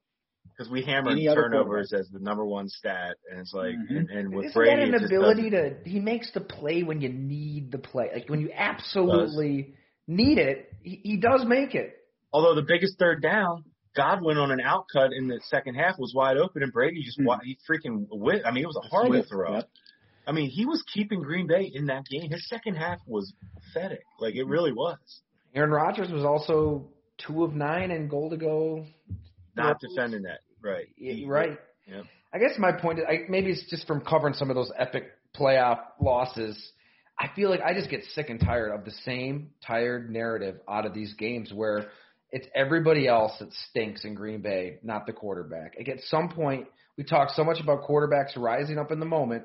[0.52, 3.89] because we hammered turnovers as the number one stat, and it's like, Mhm.
[3.98, 5.76] and, and with Isn't Brady, that an ability to?
[5.86, 9.74] He makes the play when you need the play, like when you absolutely
[10.08, 10.72] need it.
[10.82, 11.95] He, he does make it.
[12.32, 13.64] Although the biggest third down,
[13.95, 17.18] Godwin on an out cut in the second half was wide open, and Brady just
[17.18, 17.26] hmm.
[17.26, 18.43] wa he freaking whip.
[18.45, 19.56] I mean, it was a horrible Swift, throw.
[19.56, 19.70] yep.
[20.28, 22.32] I mean, he was keeping Green Bay in that game.
[22.32, 24.03] His second half was pathetic.
[24.20, 24.97] Like it really was.
[25.53, 26.88] Aaron Rodgers was also
[27.18, 28.86] two of nine and goal to go.
[29.56, 29.88] Not Yeah.
[29.89, 30.88] defending that, right?
[30.97, 31.58] He- Right.
[31.88, 32.06] Yep.
[32.34, 35.12] I guess my point is, I, maybe it's just from covering some of those epic
[35.34, 36.72] playoff losses.
[37.18, 40.86] I feel like I just get sick and tired of the same tired narrative out
[40.86, 41.88] of these games where
[42.32, 45.76] it's everybody else that stinks in Green Bay, not the quarterback.
[45.78, 49.43] Like at some point, we talk so much about quarterbacks rising up in the moment.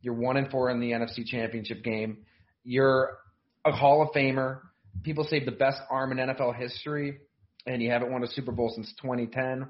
[0.00, 2.18] You're one and four in the NFC Championship game.
[2.64, 3.18] You're
[3.64, 4.60] a Hall of Famer.
[5.02, 7.18] People say the best arm in NFL history,
[7.66, 9.68] and you haven't won a Super Bowl since 2010.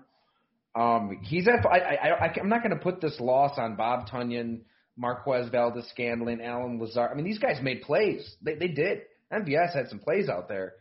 [0.74, 1.66] Um, he's at.
[1.66, 4.61] I, I, I, I'm not going to put this loss on Bob Tonyan,
[4.97, 7.11] Marquez Valdez Scandlin, Allen Lazard.
[7.11, 8.36] I mean, these guys made plays.
[8.43, 9.03] They they did.
[9.32, 10.74] MVS had some plays out there,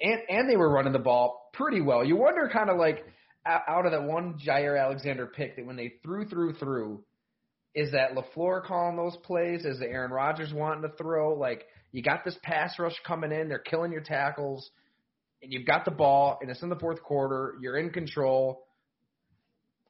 [0.00, 2.04] and and they were running the ball pretty well.
[2.04, 3.04] You wonder kind of like
[3.46, 7.02] out of that one Jaire Alexander pick that when they threw through through,
[7.74, 9.64] is that LaFleur calling those plays?
[9.64, 11.34] Is it Aaron Rodgers wanting to throw?
[11.34, 14.70] Like you got this pass rush coming in, they're killing your tackles,
[15.42, 17.54] and you've got the ball, and it's in the fourth quarter.
[17.60, 18.66] You're in control.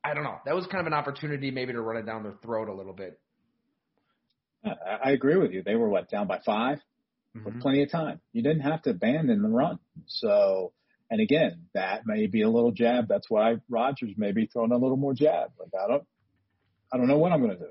[0.05, 0.39] I don't know.
[0.47, 2.95] That was kind of an opportunity maybe to run it down their throat a little
[2.95, 3.19] bit.
[4.65, 5.63] I, agree with you.
[5.63, 6.79] They were what down by 5
[7.35, 7.61] with mm-hmm.
[7.61, 8.21] plenty of time.
[8.33, 9.79] You didn't have to abandon the run.
[10.07, 10.73] So,
[11.11, 13.09] and again, that may be a little jab.
[13.09, 15.53] That's why Rodgers may be throwing a little more jab.
[15.59, 16.05] Like I don't,
[16.93, 17.71] I don't know what I'm going to do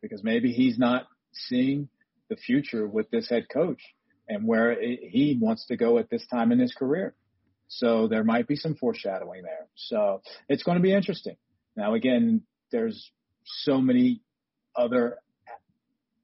[0.00, 1.88] because maybe he's not seeing
[2.28, 3.82] the future with this head coach
[4.28, 7.14] and where it, he wants to go at this time in his career.
[7.68, 9.66] So there might be some foreshadowing there.
[9.74, 11.36] So it's going to be interesting.
[11.76, 13.10] Now again, there's
[13.44, 14.22] so many
[14.76, 15.18] other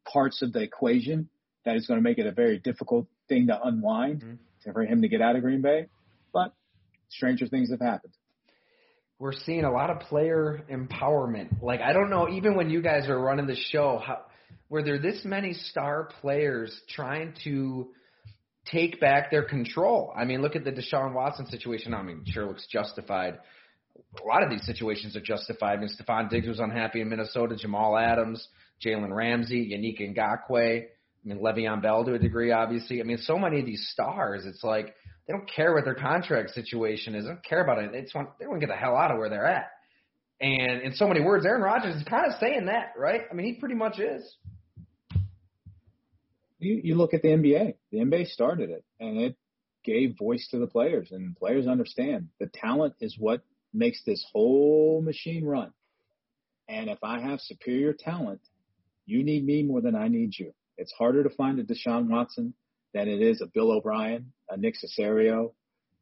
[0.05, 1.28] parts of the equation
[1.64, 4.72] that is going to make it a very difficult thing to unwind Mhm.
[4.72, 5.86] for him to get out of Green Bay.
[6.32, 6.53] But
[7.09, 8.12] stranger things have happened.
[9.18, 11.62] We're seeing a lot of player empowerment.
[11.62, 14.24] Like I don't know, even when you guys are running the show, how
[14.68, 17.92] were there this many star players trying to
[18.64, 20.12] take back their control?
[20.16, 21.94] I mean, look at the Deshaun Watson situation.
[21.94, 23.38] I mean, sure looks justified.
[24.22, 25.74] A lot of these situations are justified.
[25.78, 27.55] I mean, Stefon Diggs was unhappy in Minnesota.
[27.57, 28.48] Jamal Adams,
[28.85, 30.83] Jalen Ramsey, Yannick Ngakoue.
[30.83, 33.01] I mean, Le'Veon Bell to a degree, obviously.
[33.01, 34.95] I mean, so many of these stars, it's like
[35.26, 37.24] they don't care what their contract situation is.
[37.24, 37.93] They don't care about it.
[37.93, 39.70] They just want they want to get the hell out of where they're at.
[40.41, 43.22] And in so many words, Aaron Rodgers is kind of saying that, right?
[43.30, 44.37] I mean, he pretty much is.
[46.59, 47.74] You, you look at the NBA.
[47.93, 49.37] The NBA started it, and it
[49.85, 55.01] gave voice to the players, and players understand the talent is what makes this whole
[55.03, 55.72] machine run.
[56.68, 58.41] And if I have superior talent,
[59.07, 60.53] you need me more than I need you.
[60.78, 62.55] It's harder to find a Deshaun Watson
[62.94, 65.53] than it is a Bill O'Brien, a Nick Caserio,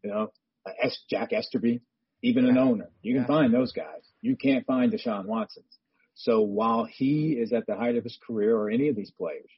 [0.02, 0.32] you know,
[0.66, 1.80] a S, Jack Easterby,
[2.22, 2.90] even an owner.
[3.02, 3.26] You can Yeah.
[3.28, 4.02] find those guys.
[4.20, 5.78] You can't find Deshaun Watson's.
[6.14, 9.50] So while he is at the height of his career, or any of these players,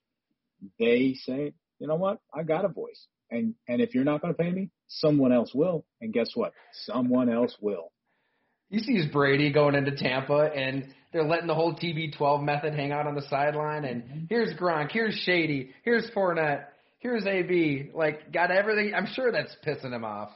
[0.79, 3.07] they say, you know what, I got a voice.
[3.31, 5.85] And and if you're not going to pay me, someone else will.
[6.01, 6.53] And guess what?
[6.85, 7.91] Someone else will.
[8.69, 13.07] You see Brady going into Tampa, and they're letting the whole TB12 method hang out
[13.07, 13.85] on the sideline.
[13.85, 16.65] And here's Gronk, here's Shady, here's Fournette,
[16.99, 17.91] here's AB.
[17.95, 18.95] Like, got everything.
[18.95, 20.31] I'm sure that's pissing him off.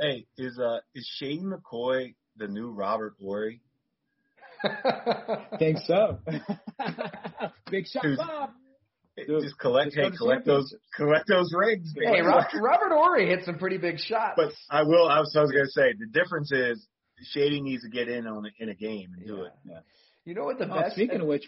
[0.00, 3.60] Hey, is uh is Shane McCoy the new Robert Horry?
[5.58, 6.18] Think so.
[7.70, 8.18] Big shot, Dude.
[8.18, 8.50] Bob.
[9.16, 11.92] Dude, just collect, hey, collect those, collect those rings.
[11.94, 12.06] baby.
[12.06, 14.34] hey, Robert, Robert Horry hit some pretty big shots.
[14.36, 15.06] But I will.
[15.06, 16.86] I was, I was going to say the difference is
[17.30, 19.52] Shady needs to get in on in a game and do it.
[20.24, 20.94] you know what the Oh, best?
[20.94, 21.44] speaking of which,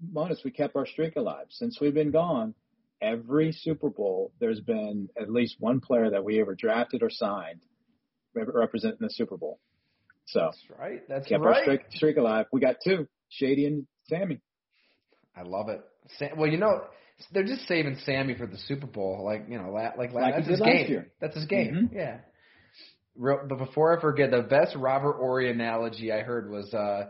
[0.00, 1.46] Monos, we kept our streak alive.
[1.50, 2.54] Since we've been gone,
[3.00, 7.60] every Super Bowl, there's been at least one player that we ever drafted or signed
[8.34, 9.58] rep- representing the Super Bowl.
[10.26, 11.02] So That's right.
[11.08, 12.46] That's kept our streak, streak alive.
[12.52, 14.40] We got two, Shady and Sammy.
[15.36, 15.80] I love it.
[16.18, 16.84] Sam, well, you know,
[17.32, 19.22] they're just saving Sammy for the Super Bowl.
[19.24, 20.90] Like you know, la- like, Like he that's his last game.
[20.90, 21.08] year.
[21.20, 21.88] That's his game.
[21.90, 21.94] Mhm.
[21.94, 22.18] Yeah.
[23.18, 27.06] But before I forget, the best Robert Horry analogy I heard was uh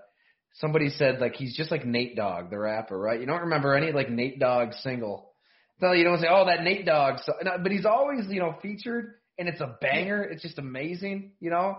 [0.55, 3.21] somebody said like he's just like Nate Dogg, the rapper, right?
[3.21, 5.33] You don't remember any like Nate Dogg single.
[5.81, 7.19] So you don't say, oh, that Nate Dogg.
[7.25, 10.23] So, no, but he's always you know featured, and it's a banger.
[10.23, 11.77] It's just amazing, you know.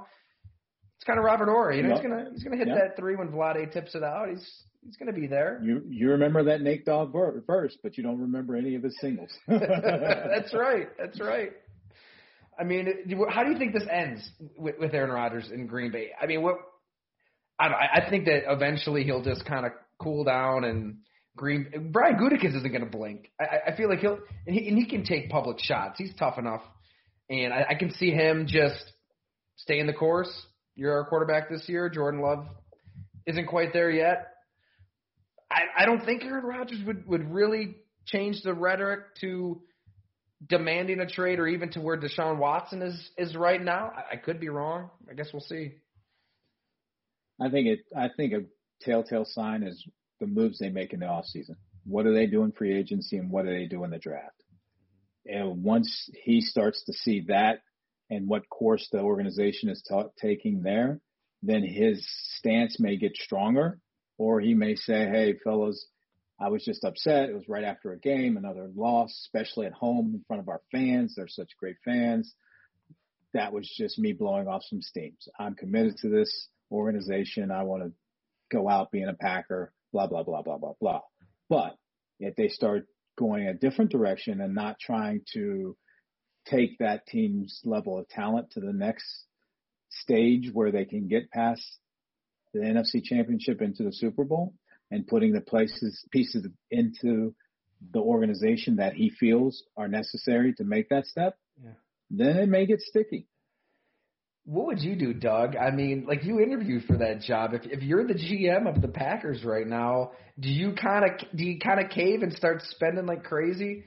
[0.97, 1.77] It's kind of Robert Horry.
[1.77, 1.97] You know, Yep.
[1.97, 2.77] he's gonna he's gonna hit Yep.
[2.77, 4.29] that three when Vlade tips it out.
[4.29, 5.59] He's he's gonna be there.
[5.63, 8.97] You you remember that Nate Dogg ver- verse, but you don't remember any of his
[9.01, 9.31] singles.
[9.47, 10.87] That's right.
[10.97, 11.51] That's right.
[12.59, 12.87] I mean,
[13.29, 16.09] how do you think this ends with, with Aaron Rodgers in Green Bay?
[16.21, 16.55] I mean, what?
[17.59, 20.97] I I think that eventually he'll just kind of cool down and
[21.37, 21.89] Green.
[21.91, 23.31] Brian Gutekunst isn't going to blink.
[23.39, 25.95] I, I- feel like he'll and he, and he can take public shots.
[25.97, 26.61] He's tough enough,
[27.29, 28.83] and I, I can see him just
[29.55, 30.31] staying the course.
[30.75, 31.89] You're our quarterback this year.
[31.89, 32.45] Jordan Love
[33.25, 34.27] isn't quite there yet.
[35.51, 39.61] I, I don't think Aaron Rodgers would, would really change the rhetoric to
[40.47, 43.91] demanding a trade or even to where Deshaun Watson is, is right now.
[43.95, 44.89] I, I could be wrong.
[45.09, 45.73] I guess we'll see.
[47.41, 47.79] I think it.
[47.95, 48.43] I think a
[48.81, 49.85] telltale sign is
[50.19, 51.55] the moves they make in the off season.
[51.85, 54.43] What do they do in free agency, and what do they do in the draft?
[55.25, 57.61] And once he starts to see that
[58.09, 60.99] and what course the organization is ta- taking there,
[61.43, 62.05] then his
[62.37, 63.79] stance may get stronger,
[64.17, 65.87] or he may say, "Hey, fellas,
[66.41, 67.29] I was just upset.
[67.29, 70.61] It was right after a game, another loss, especially at home in front of our
[70.71, 71.15] fans.
[71.15, 72.33] They're such great fans.
[73.33, 75.15] That was just me blowing off some steam.
[75.37, 77.51] I'm committed to this organization.
[77.51, 77.91] I want to
[78.51, 81.01] go out being a Packer, blah, blah, blah, blah, blah, blah.
[81.49, 81.75] But
[82.19, 82.85] if they start
[83.17, 85.75] going a different direction and not trying to
[86.47, 89.25] take that team's level of talent to the next
[89.89, 91.63] stage where they can get past
[92.53, 94.53] the NFC championship into the Super Bowl
[94.91, 97.33] and putting the places, pieces into
[97.93, 101.71] the organization that he feels are necessary to make that step, Yeah.
[102.09, 103.27] then it may get sticky.
[104.45, 105.55] What would you do, Doug?
[105.55, 107.53] I mean, like you interviewed for that job.
[107.53, 111.45] If if you're the GM of the Packers right now, do you kind of do
[111.45, 113.83] you kind of cave and start spending like crazy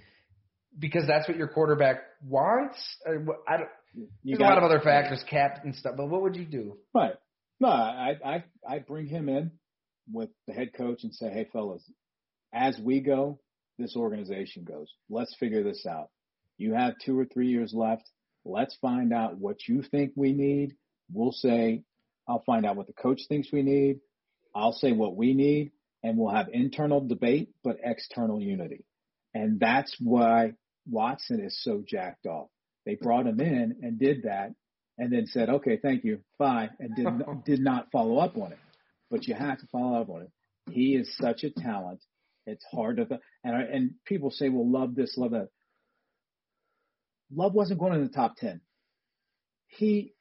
[0.79, 2.79] because that's what your quarterback wants?
[3.05, 3.69] Or what, I don't.
[3.95, 5.97] You There's a got- lot of other factors, cap and stuff.
[5.97, 6.77] But what would you do?
[6.95, 7.15] Right.
[7.61, 9.51] No, I, I, I bring him in
[10.11, 11.83] with the head coach and say, Hey fellas,
[12.53, 13.39] as we go,
[13.79, 14.89] this organization goes.
[15.09, 16.09] Let's figure this out.
[16.59, 18.09] You have two or three years left.
[18.45, 20.75] Let's find out what you think we need.
[21.13, 21.85] We'll say,
[22.29, 24.01] I'll find out what the coach thinks we need.
[24.55, 25.73] I'll say what we need
[26.03, 28.85] and we'll have internal debate, but external unity.
[29.35, 30.53] And that's why
[30.87, 32.49] Watson is so jacked off.
[32.85, 34.55] They brought him in and did that
[34.99, 37.07] and then said, okay, thank you, bye, and did,
[37.45, 38.59] did not follow up on it.
[39.13, 40.33] But you have to follow up on it.
[40.71, 42.01] He is such a talent.
[42.47, 43.07] It's hard to,
[43.45, 45.49] and, and people say, well, love this, love that.
[47.31, 48.63] Love wasn't going in the top 10.
[49.69, 50.15] He,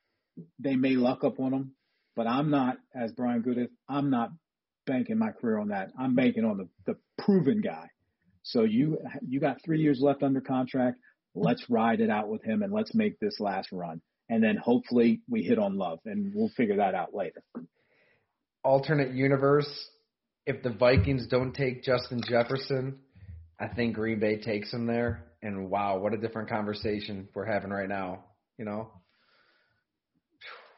[0.59, 1.71] they may luck up on him,
[2.15, 4.31] but I'm not, as Brian Goodith, I'm not
[4.85, 5.91] banking my career on that.
[5.97, 7.87] I'm banking on the, the proven guy.
[8.43, 10.97] So you, you got three years left under contract.
[11.33, 14.01] Let's ride it out with him and let's make this last run.
[14.27, 17.41] And then hopefully we hit on love and we'll figure that out later.
[18.64, 19.70] Alternate universe.
[20.45, 22.99] If the Vikings don't take Justin Jefferson,
[23.59, 25.26] I think Green Bay takes him there.
[25.43, 28.26] And wow, what a different conversation we're having right now.
[28.57, 28.91] You know.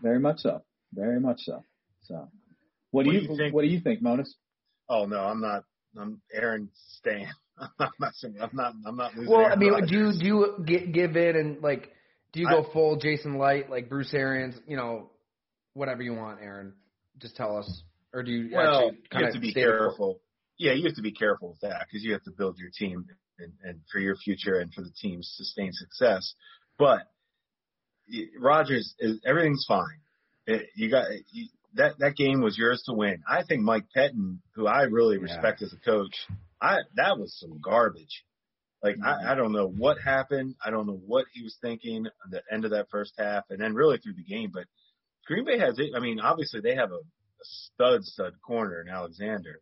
[0.01, 0.61] Very much so.
[0.93, 1.63] Very much so.
[2.03, 2.29] So
[2.91, 4.35] what do What do you, you think- what do you think, Monos?
[4.89, 5.63] Oh no, I'm not.
[5.97, 7.27] I'm Aaron Stan.
[7.79, 8.13] I'm not.
[8.41, 8.73] I'm not.
[8.85, 9.31] I'm not losing.
[9.31, 9.89] Well, I mean, Rodgers.
[10.19, 11.89] do you do you gi- give in and like
[12.33, 14.55] do you I- go full Jason Licht like Bruce Arians?
[14.67, 15.09] You know,
[15.73, 16.73] whatever you want, Aaron.
[17.19, 17.83] Just tell us,
[18.13, 20.19] or do you Well, actually you kind have of to be careful.
[20.57, 23.05] Yeah, you have to be careful with that because you have to build your team
[23.39, 26.33] and, and for your future and for the team's sustained success.
[26.77, 27.01] But
[28.11, 29.99] y- Rodgers is everything's fine.
[30.45, 33.23] It, you got you, that that game was yours to win.
[33.27, 35.23] I think Mike Pettine, who I really Yeah.
[35.23, 36.15] respect as a coach,
[36.61, 38.23] I that was some garbage.
[38.83, 39.27] Like I, mm-hmm.
[39.29, 40.55] I don't know what happened.
[40.63, 43.59] I don't know what he was thinking at the end of that first half, and
[43.61, 44.51] then really through the game.
[44.53, 44.65] But
[45.25, 45.91] Green Bay has it.
[45.95, 49.59] I mean, obviously they have a, a stud stud corner in Alexander,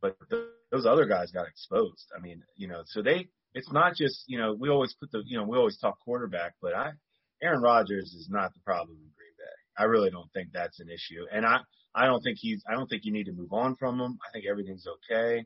[0.00, 2.06] but th- those other guys got exposed.
[2.16, 3.28] I mean, you know, so they.
[3.54, 6.54] It's not just you know we always put the you know we always talk quarterback,
[6.60, 6.90] but I
[7.42, 9.82] Aaron Rodgers is not the problem in Green Bay.
[9.82, 11.58] I really don't think that's an issue, and I
[11.94, 14.18] I don't think he's I don't think you need to move on from him.
[14.28, 15.44] I think everything's okay.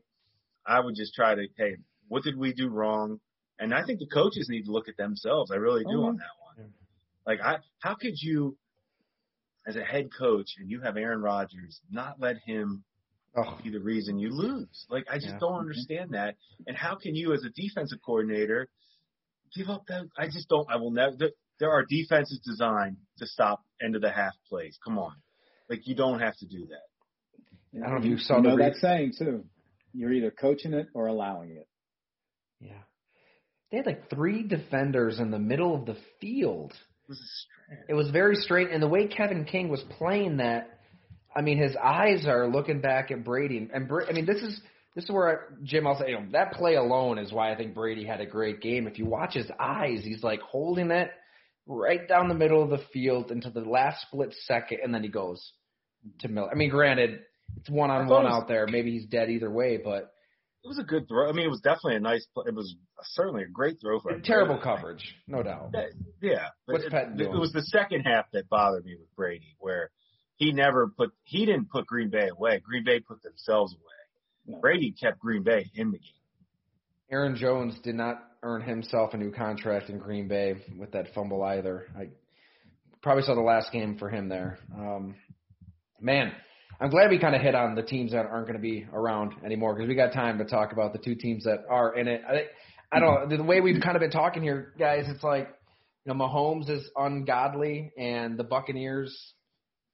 [0.67, 1.77] I would just try to hey,
[2.09, 3.19] what did we do wrong?
[3.59, 5.49] And I think the coaches need to look at themselves.
[5.51, 6.73] I really do Oh, on that one.
[7.25, 8.57] Like I, how could you,
[9.67, 12.83] as a head coach, and you have Aaron Rodgers, not let him
[13.35, 14.85] Oh, be the reason you lose?
[14.89, 15.39] Like I just Yeah.
[15.39, 15.61] don't mm-hmm.
[15.61, 16.35] understand that.
[16.67, 18.67] And how can you, as a defensive coordinator,
[19.55, 20.07] give up that?
[20.15, 20.69] I just don't.
[20.69, 21.15] I will never.
[21.17, 24.77] There, there are defenses designed to stop end of the half plays.
[24.85, 25.15] Come on,
[25.67, 27.79] like you don't have to do that.
[27.83, 29.45] I don't know if you saw you know that saying too.
[29.93, 31.67] You're either coaching it or allowing it.
[32.59, 32.83] yeah.
[33.71, 36.73] They had like three defenders in the middle of the field.
[37.07, 37.85] Was strange.
[37.89, 40.79] It was very straight, and the way Kevin King was playing that,
[41.35, 44.59] I mean, his eyes are looking back at Brady, and Bra- I mean, this is
[44.95, 47.55] this is where I, Jim, I'll say, you know, that play alone is why I
[47.55, 48.87] think Brady had a great game.
[48.87, 51.09] If you watch his eyes, he's like holding it
[51.65, 55.09] right down the middle of the field into the last split second, and then he
[55.09, 55.53] goes
[56.19, 56.49] to Miller.
[56.51, 57.21] I mean, granted,
[57.57, 58.67] it's one on one out there.
[58.67, 60.12] Maybe he's dead either way, but
[60.63, 61.27] It was a good throw.
[61.29, 62.25] I mean, it was definitely a nice.
[62.33, 62.45] play.
[62.47, 64.21] It was certainly a great throw for him.
[64.21, 65.75] terrible coverage, no doubt.
[66.21, 69.55] Yeah, but What's it, Patton it was the second half that bothered me with Brady,
[69.59, 69.89] where
[70.35, 72.59] he never put he didn't put Green Bay away.
[72.59, 74.55] Green Bay put themselves away.
[74.55, 74.61] No.
[74.61, 76.23] Brady kept Green Bay in the game.
[77.11, 81.43] Aaron Jones did not earn himself a new contract in Green Bay with that fumble
[81.43, 81.87] either.
[81.97, 82.09] I
[83.01, 84.57] probably saw the last game for him there.
[84.75, 85.15] Um,
[85.99, 86.31] man,
[86.79, 89.33] I'm glad we kind of hit on the teams that aren't going to be around
[89.45, 92.21] anymore because we got time to talk about the two teams that are in it.
[92.27, 92.45] I,
[92.91, 95.05] I don't know the way we've kind of been talking here, guys.
[95.07, 95.49] It's like
[96.05, 99.15] you know Mahomes is ungodly and the Buccaneers,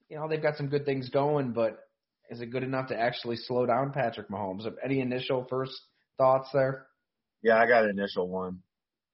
[0.08, 1.78] you know, they've got some good things going, but
[2.30, 4.66] is it good enough to actually slow down Patrick Mahomes?
[4.84, 5.72] Any initial first
[6.18, 6.86] thoughts there?
[7.42, 8.58] Yeah, I got an initial one.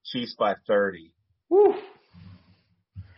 [0.04, 1.12] Chiefs by thirty.
[1.48, 1.74] Woo.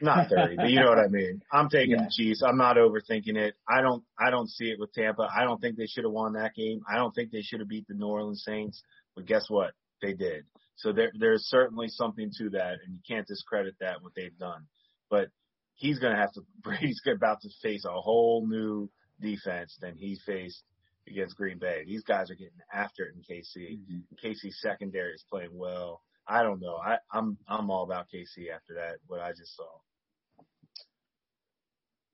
[0.01, 1.43] Not thirty, but you know what I mean.
[1.53, 2.05] I'm taking Yeah.
[2.05, 2.43] the Chiefs.
[2.43, 3.55] I'm not overthinking it.
[3.69, 5.29] I don't I don't see it with Tampa.
[5.35, 6.83] I don't think they should have won that game.
[6.89, 8.83] I don't think they should have beat the New Orleans Saints.
[9.15, 9.73] But guess what?
[10.01, 10.45] They did.
[10.77, 14.67] So there there's certainly something to that and you can't discredit that what they've done.
[15.11, 15.29] But
[15.75, 18.89] he's gonna have to Brady's about to face a whole new
[19.21, 20.63] defense than he faced
[21.09, 21.83] against Green Bay.
[21.87, 23.79] These guys are getting after it in KC.
[23.91, 24.03] Mhm.
[24.23, 26.03] KC secondary is playing well.
[26.31, 26.77] I don't know.
[26.77, 28.99] I, I'm I'm all about KC after that.
[29.07, 29.65] What I just saw.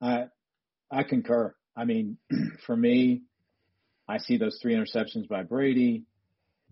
[0.05, 0.25] I
[0.91, 1.55] I concur.
[1.77, 2.19] I mean,
[2.67, 3.23] for me,
[4.09, 6.05] I see those three interceptions by Brady.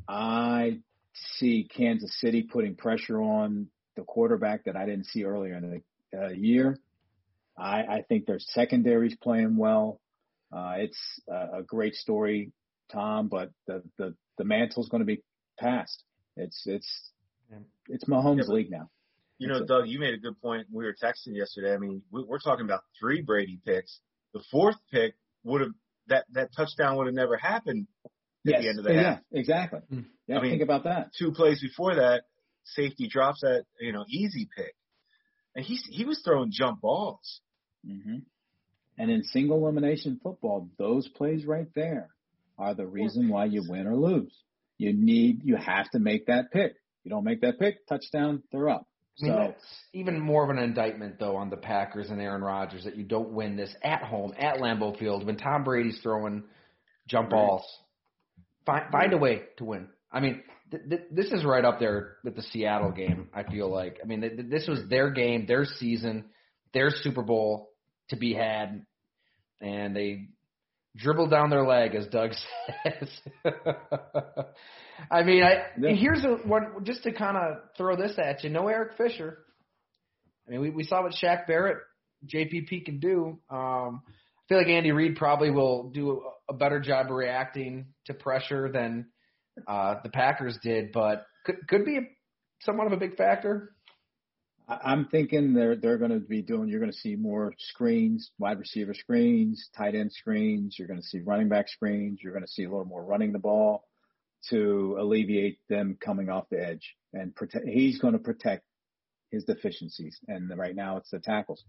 [0.07, 0.79] I
[1.15, 6.19] see Kansas City putting pressure on the quarterback that I didn't see earlier in the
[6.19, 6.79] uh, year.
[7.59, 10.01] I, I think their secondary's playing well.
[10.53, 12.53] Uh, it's a, a great story,
[12.93, 15.23] Tom, but the the the mantle's going to be
[15.59, 16.05] passed.
[16.37, 17.11] It's it's
[17.89, 18.91] it's Mahomes' Yeah, league now.
[19.43, 20.69] You know, Doug, you made a good point.
[20.71, 21.75] We were texting yesterday.
[21.75, 23.99] I mean, we, we're talking about three Brady picks.
[24.33, 25.15] The fourth pick
[25.45, 25.71] would have
[26.09, 28.11] that that touchdown would have never happened at
[28.45, 29.19] Yes, the end of the yeah, half.
[29.31, 29.81] Yeah, exactly.
[29.93, 30.05] Mm.
[30.27, 31.11] Yeah, I mean- think about that.
[31.19, 32.25] Two plays before that,
[32.65, 34.75] safety drops that you know easy pick,
[35.57, 37.41] and he's he was throwing jump balls.
[37.87, 38.19] Mm-hmm.
[38.99, 42.11] And in single elimination football, those plays right there
[42.59, 44.33] are the reason why you win or lose.
[44.79, 46.75] You need, you have to make that pick.
[47.03, 48.87] You don't make that pick, touchdown, they're up.
[49.21, 52.43] I mean, So that's even more of an indictment, though, on the Packers and Aaron
[52.43, 56.45] Rodgers that you don't win this at home at Lambeau Field when Tom Brady's throwing
[57.09, 57.39] jump Right.
[57.39, 57.79] balls.
[58.65, 59.89] Find find a way to win.
[60.11, 63.29] I mean, th- th- this is right up there with the Seattle game.
[63.35, 63.99] I feel like.
[64.03, 66.31] I mean, th- th- this was their game, their season,
[66.73, 67.71] their Super Bowl
[68.11, 68.87] to be had,
[69.61, 70.29] and they
[70.97, 72.33] dribbled down their leg, as Doug
[72.85, 73.09] says.
[75.11, 75.95] I mean, I Yeah.
[75.95, 78.51] here's a one just to kind of throw this at you.
[78.51, 79.39] No Eric Fisher.
[80.47, 81.79] I mean, we, we saw what Shaq Barrett,
[82.33, 83.39] JPP can do.
[83.51, 87.87] Um, I feel like Andy Reid probably will do a, a better job of reacting
[88.07, 89.07] to pressure than
[89.67, 92.01] uh, the Packers did, but could could be a,
[92.63, 93.75] somewhat of a big factor.
[94.69, 96.69] I'm thinking they're they're going to be doing.
[96.69, 100.77] You're going to see more screens, wide receiver screens, tight end screens.
[100.79, 102.21] You're going to see running back screens.
[102.23, 103.85] You're going to see a little more running the ball
[104.51, 107.67] to alleviate them coming off the edge and protect.
[107.67, 108.65] He's going to protect
[109.31, 111.65] his deficiencies, and right now it's the tackles.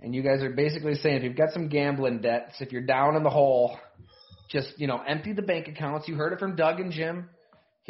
[0.00, 3.16] And you guys are basically saying if you've got some gambling debts, if you're down
[3.16, 3.78] in the hole,
[4.50, 6.08] just you know empty the bank accounts.
[6.08, 7.28] You heard it from Doug and Jim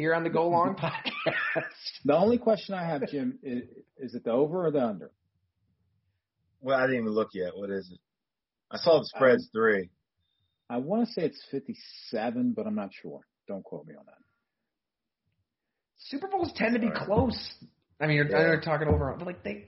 [0.01, 1.65] here on the Go Long podcast.
[2.05, 3.63] The only question I have, Jim, is,
[3.97, 5.11] is it the over or the under?
[6.59, 7.51] Well, I didn't even look yet.
[7.55, 7.99] What is it?
[8.71, 9.89] I saw the spreads um, three.
[10.69, 13.21] I want to say it's 57, but I'm not sure.
[13.47, 14.15] Don't quote me on that.
[15.97, 17.05] Super Bowls tend to be Sorry.
[17.05, 17.53] close.
[17.99, 18.41] I mean, you're, Yeah.
[18.47, 19.65] you're talking over, but like they,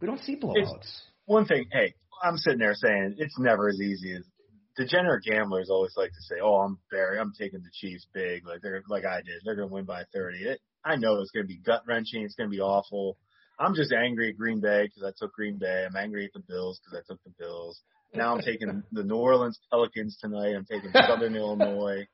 [0.00, 1.00] we don't see blowouts.
[1.24, 4.24] One thing, hey, I'm sitting there saying it's never as easy as
[4.76, 7.18] degenerate gamblers always like to say, "Oh, I'm Barry.
[7.18, 9.42] I'm taking the Chiefs big, like they're like I did.
[9.44, 12.22] They're going to win by 30." It, I know it's going to be gut wrenching.
[12.22, 13.16] It's going to be awful.
[13.58, 15.84] I'm just angry at Green Bay because I took Green Bay.
[15.86, 17.80] I'm angry at the Bills because I took the Bills.
[18.14, 20.54] Now I'm taking the New Orleans Pelicans tonight.
[20.56, 22.06] I'm taking Southern Illinois.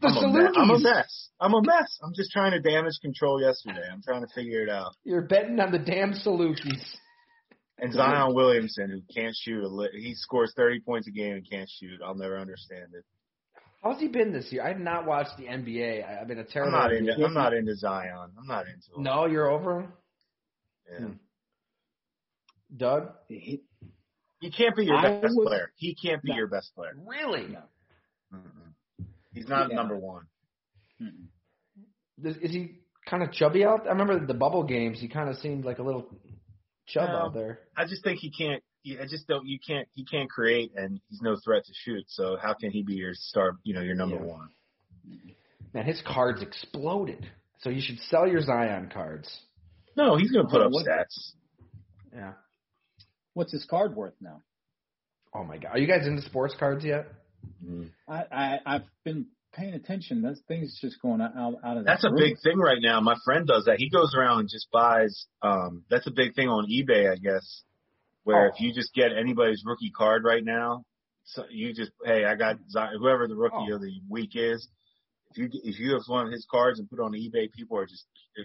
[0.00, 1.28] The I'm a, me- I'm a mess.
[1.40, 1.98] I'm a mess.
[2.02, 3.86] I'm just trying to damage control yesterday.
[3.92, 4.92] I'm trying to figure it out.
[5.04, 6.82] You're betting on the damn Salukis.
[7.82, 11.48] And Zion Williamson, who can't shoot, a li- he scores 30 points a game and
[11.48, 12.00] can't shoot.
[12.04, 13.04] I'll never understand it.
[13.82, 14.62] How's he been this year?
[14.62, 16.02] I have not watched the NBA.
[16.06, 16.72] I- I've been a I'm terrible.
[16.72, 17.24] not into.
[17.24, 18.30] I'm not into Zion.
[18.38, 19.02] I'm not into him.
[19.02, 19.92] No, you're over him.
[20.92, 20.98] Yeah.
[21.06, 21.12] Hmm.
[22.76, 23.08] Doug?
[23.28, 23.62] He,
[24.40, 25.72] He can't be your I best would- player.
[25.76, 26.36] He can't be No.
[26.36, 26.92] your best player.
[27.06, 27.48] Really?
[27.48, 27.62] No.
[28.34, 29.06] Mm-mm.
[29.32, 29.76] He's not Yeah.
[29.76, 30.26] number one.
[31.00, 31.26] mm-mm.
[32.22, 33.86] Is, is he kind of chubby out?
[33.86, 35.00] I remember the bubble games.
[35.00, 36.06] He kind of seemed like a little
[36.92, 37.16] chub No.
[37.16, 37.60] out there.
[37.76, 38.62] I just think he can't.
[39.00, 39.46] I just don't.
[39.46, 39.86] You can't.
[39.92, 42.04] He can't create, and he's no threat to shoot.
[42.08, 43.58] So how can he be your star?
[43.62, 44.22] You know, your number Yeah.
[44.22, 44.48] one.
[45.74, 47.28] Man, his cards exploded.
[47.60, 49.28] So you should sell your Zion cards.
[49.96, 51.32] No, he's going to put Oh, up what- stats.
[52.12, 52.32] Yeah.
[53.34, 54.42] What's his card worth now?
[55.34, 55.72] Oh my God.
[55.72, 57.06] Are you guys into sports cards yet?
[57.64, 57.90] Mm.
[58.08, 60.22] I, I I've been paying attention.
[60.22, 63.00] That thing's just going out out, out of That's a the big thing right now.
[63.00, 63.78] My friend does that.
[63.78, 65.26] He goes around and just buys.
[65.42, 67.62] Um, that's a big thing on eBay, I guess.
[68.24, 68.50] Where Oh.
[68.54, 70.84] if you just get anybody's rookie card right now,
[71.24, 73.74] so you just hey, I got Zion, whoever the rookie Oh.
[73.76, 74.66] of the week is.
[75.32, 77.78] If you if you have one of his cards and put it on eBay, people
[77.78, 78.04] are just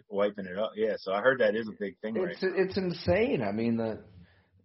[0.09, 0.71] wiping it up.
[0.75, 3.41] Yeah, so I heard that is a big thing right It's it's insane.
[3.41, 3.99] I mean the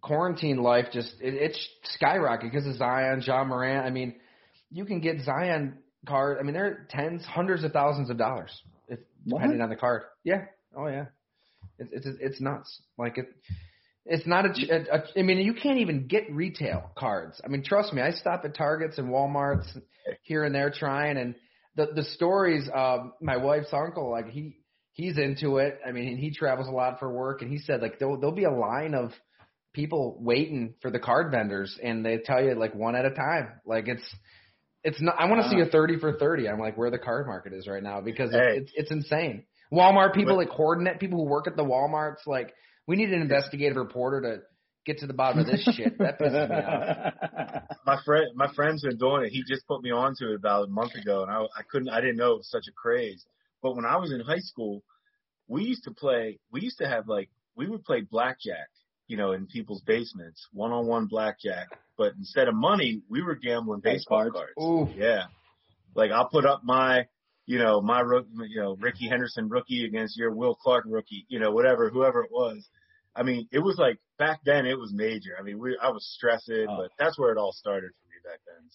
[0.01, 1.67] quarantine life just it, it's
[2.01, 3.85] skyrocketed because of Zion, Ja Morant.
[3.85, 4.15] I mean,
[4.69, 5.77] you can get Zion
[6.07, 6.37] card.
[6.39, 8.51] I mean, they're tens, hundreds of thousands of dollars
[8.87, 9.63] if depending What?
[9.63, 10.03] on the card.
[10.23, 10.45] Yeah.
[10.75, 11.05] Oh yeah.
[11.77, 12.81] It's it's it's nuts.
[12.97, 13.27] Like it.
[14.05, 15.19] It's not a, a, a.
[15.19, 17.39] I mean, you can't even get retail cards.
[17.43, 18.01] I mean, trust me.
[18.01, 19.79] I stop at Targets and WalMarts
[20.23, 21.35] here and there trying, and
[21.75, 22.67] the the stories.
[22.73, 24.57] Um, my wife's uncle, like he
[24.93, 25.79] he's into it.
[25.87, 28.45] I mean, he travels a lot for work, and he said like there'll there'll be
[28.45, 29.11] a line of
[29.73, 33.49] people waiting for the card vendors, and they tell you like one at a time.
[33.65, 34.03] Like it's
[34.83, 35.15] it's not.
[35.19, 35.69] I want to see a uh.
[35.71, 36.47] thirty for thirty.
[36.49, 38.57] I'm like where the card market is right now because Hey.
[38.57, 39.43] it's, it's insane.
[39.71, 40.99] Walmart people But- like hoarding it.
[40.99, 42.53] People who work at the WalMarts like
[42.87, 44.41] we need an investigative reporter to
[44.85, 45.97] get to the bottom of this shit.
[45.99, 47.63] That pisses me off.
[47.85, 49.29] my friend my friend's been doing it.
[49.29, 52.01] He just put me onto it about a month ago, and I I couldn't I
[52.01, 53.25] didn't know it was such a craze.
[53.61, 54.83] But when I was in high school,
[55.47, 56.39] we used to play.
[56.51, 58.69] We used to have like we would play blackjack,
[59.07, 61.67] you know, in people's basements, one on one blackjack.
[62.01, 64.35] But instead of money, we were gambling Like baseball cards?
[64.35, 64.53] cards.
[64.59, 64.99] Ooh.
[64.99, 65.25] Yeah,
[65.93, 67.05] like I'll put up my.
[67.47, 71.39] You know, my rook, you know, Rickey Henderson rookie against your Will Clark rookie, you
[71.39, 72.65] know, whatever, whoever it was.
[73.15, 75.31] I mean, it was like back then it was major.
[75.37, 76.77] I mean, we I was stressing, Oh.
[76.77, 78.69] but that's where it all started for me back then.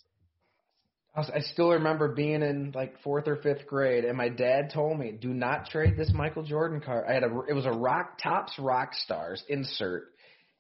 [1.15, 4.71] I, was, I still remember being in like fourth or fifth grade, and my dad
[4.75, 7.73] told me, "Do not trade this Michael Jordan card." I had a, it was a
[7.73, 10.09] Rock Tops Rock Stars insert,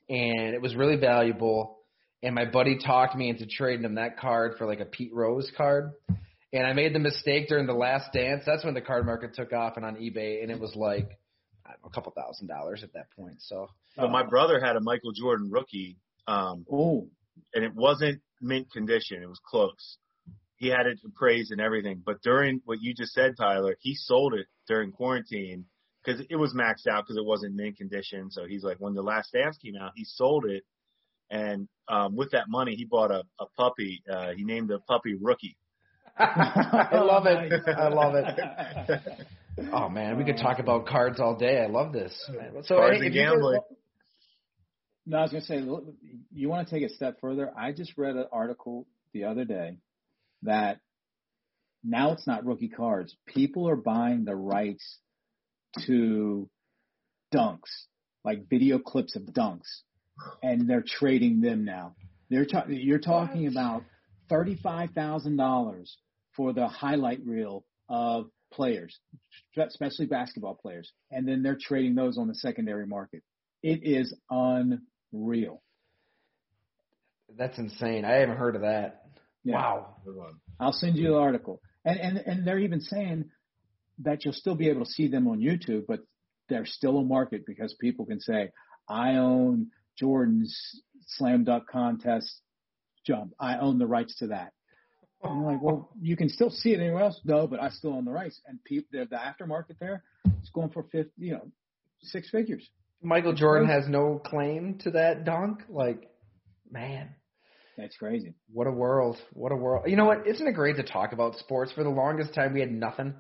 [0.09, 1.76] and it was really valuable.
[2.27, 5.49] And my buddy talked me into trading him that card for like a Pete Rose
[5.57, 5.93] card.
[6.53, 8.43] And I made the mistake during the last dance.
[8.45, 11.20] That's when the card market took off and on eBay, and it was like
[11.64, 13.37] I don't know, a couple thousand dollars at that point.
[13.39, 17.07] So But my brother had a Michael Jordan rookie, um, oh,
[17.55, 19.22] and it wasn't mint condition.
[19.22, 19.99] It was close.
[20.57, 22.03] He had it appraised and everything.
[22.05, 25.66] But during what you just said, Tyler, he sold it during quarantine
[26.03, 28.33] because it was maxed out because it wasn't mint condition.
[28.33, 30.64] So he's like, when the last dance came out, he sold it.
[31.31, 34.03] And um, with that money, he bought a, a puppy.
[34.11, 35.57] Uh, he named the puppy Rookie.
[36.18, 37.53] I love it.
[37.68, 39.01] I love it.
[39.72, 41.59] Oh man, we could talk about cards all day.
[41.62, 42.12] I love this.
[42.64, 43.61] So Cards hey, and if guys- gambling.
[45.07, 45.87] No, I was gonna say, look,
[46.31, 47.51] you want to take a step further?
[47.57, 49.79] I just read an article the other day
[50.43, 50.81] that
[51.83, 53.16] now it's not rookie cards.
[53.27, 54.99] People are buying the rights
[55.87, 56.51] to
[57.35, 57.87] dunks,
[58.24, 59.81] like video clips of dunks,
[60.43, 61.95] and they're trading them now.
[62.31, 63.85] They're ta- you're talking about
[64.29, 65.97] thirty-five thousand dollars
[66.37, 68.99] for the highlight reel of players,
[69.57, 73.23] especially basketball players, and then they're trading those on the secondary market.
[73.62, 75.62] It is unreal.
[77.37, 78.05] That's insane.
[78.05, 79.07] I haven't heard of that.
[79.45, 79.55] Yeah.
[79.55, 79.97] Wow.
[80.59, 81.61] I'll send you the article.
[81.85, 83.27] And and and they're even saying
[84.01, 86.01] that you'll still be able to see them on YouTube, but
[86.49, 88.51] there's still a market because people can say,
[88.89, 92.40] I own Jordan's slam dunk contest
[93.07, 93.32] jump.
[93.38, 94.53] I own the rights to that.
[95.22, 97.20] And I'm like, well, you can still see it anywhere else.
[97.24, 98.40] No, but I still own the rights.
[98.47, 100.03] And people, the, the aftermarket there
[100.42, 101.49] is going for fifty, you know,
[102.03, 102.68] six figures.
[103.03, 105.61] Michael Jordan has no claim to that dunk.
[105.68, 106.11] Like,
[106.70, 107.11] man,
[107.76, 108.34] That's crazy.
[108.53, 109.16] what a world.
[109.32, 109.84] What a world.
[109.88, 110.26] You know what?
[110.26, 111.72] Isn't it great to talk about sports?
[111.72, 113.14] For the longest time, we had nothing.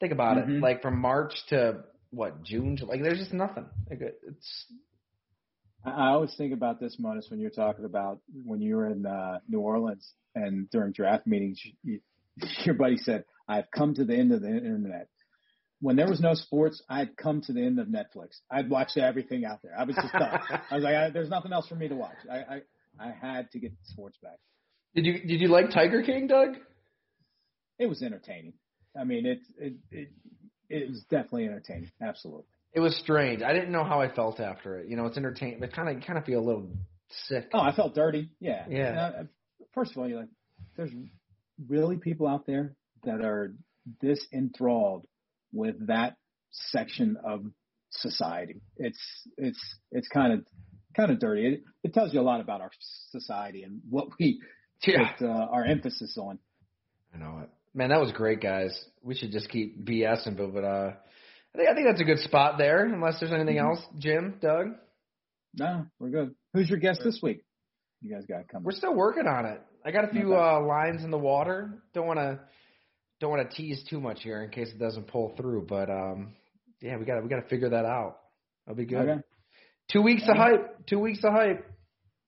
[0.00, 0.46] Think about it.
[0.46, 0.62] Mhm.
[0.62, 2.78] Like from March to what June?
[2.82, 3.66] Like there's just nothing.
[3.88, 4.66] Like it's
[5.86, 9.38] I always think about this, Monos, when you're talking about when you were in uh,
[9.48, 12.00] New Orleans and during draft meetings, you,
[12.64, 15.08] your buddy said, "I've come to the end of the internet."
[15.80, 18.38] When there was no sports, I'd come to the end of Netflix.
[18.50, 19.78] I'd watch everything out there.
[19.78, 20.40] I was just done.
[20.70, 22.62] I was like, I, "There's nothing else for me to watch." I, I
[22.98, 24.38] I had to get sports back.
[24.94, 26.56] did you did you like Tiger King, Doug?
[27.78, 28.54] It was entertaining.
[28.98, 30.08] I mean, it it it,
[30.68, 31.92] it was definitely entertaining.
[32.02, 32.44] Absolutely.
[32.76, 33.42] It was strange.
[33.42, 34.88] I didn't know how I felt after it.
[34.88, 36.68] You know, it's entertaining, but kind of kind of feel a little
[37.26, 37.48] sick.
[37.54, 38.28] Oh, I felt dirty.
[38.38, 38.66] Yeah.
[38.68, 39.10] Yeah.
[39.22, 39.26] I-
[39.74, 40.28] first of all, you're like,
[40.76, 40.90] there's
[41.68, 42.74] really people out there
[43.04, 43.54] that are
[44.02, 45.06] this enthralled
[45.54, 46.16] with that
[46.50, 47.46] section of
[47.90, 48.60] society.
[48.76, 49.00] It's
[49.38, 49.58] it's
[49.90, 50.44] it's kind of
[50.94, 51.46] kind of dirty.
[51.46, 52.70] It, it tells you a lot about our
[53.10, 54.38] society and what we
[54.86, 55.12] Yeah.
[55.16, 56.38] put uh, our emphasis on.
[57.14, 57.48] I know it.
[57.72, 58.78] Man, that was great, guys.
[59.02, 60.92] We should just keep BSing, but but uh,
[61.56, 62.84] I think I think that's a good spot there.
[62.84, 64.72] Unless there's anything else, Jim, Doug,
[65.54, 66.34] No, we're good.
[66.52, 67.42] Who's your guest this week?
[68.02, 68.64] You guys got coming.
[68.64, 69.60] we're still working on it.
[69.84, 70.40] I got a few Okay.
[70.40, 71.82] uh, lines in the water.
[71.94, 72.40] Don't want to
[73.20, 75.64] don't want to tease too much here in case it doesn't pull through.
[75.66, 76.34] But um,
[76.82, 78.18] yeah, we got we got to figure that out.
[78.66, 79.08] That'll be good.
[79.08, 79.20] Okay.
[79.90, 80.86] Two weeks of hype.
[80.86, 81.64] Two weeks of hype.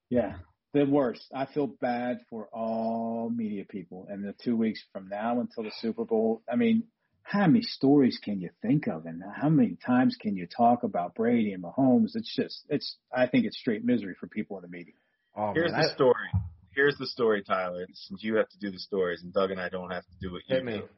[0.08, 0.36] Yeah,
[0.72, 1.22] the worst.
[1.34, 4.06] I feel bad for all media people.
[4.08, 6.84] And the two weeks from now until the Super Bowl, I mean,
[7.30, 11.14] how many stories can you think of, and how many times can you talk about
[11.14, 12.12] Brady and Mahomes?
[12.14, 12.96] It's just, it's.
[13.14, 14.94] I think it's straight misery for people in the media.
[15.36, 16.28] Oh Here's man, the I- story.
[16.74, 17.86] Here's the story, Tyler.
[17.92, 20.32] Since you have to do the stories, and Doug and I don't have to do
[20.32, 20.78] what you me.
[20.78, 20.88] do.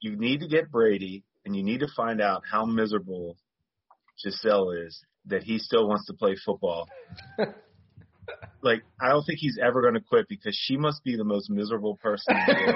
[0.00, 3.36] You need to get Brady, and you need to find out how miserable
[4.22, 6.88] Gisele is that he still wants to play football.
[8.62, 11.48] like, I don't think he's ever going to quit because she must be the most
[11.50, 12.72] miserable person in the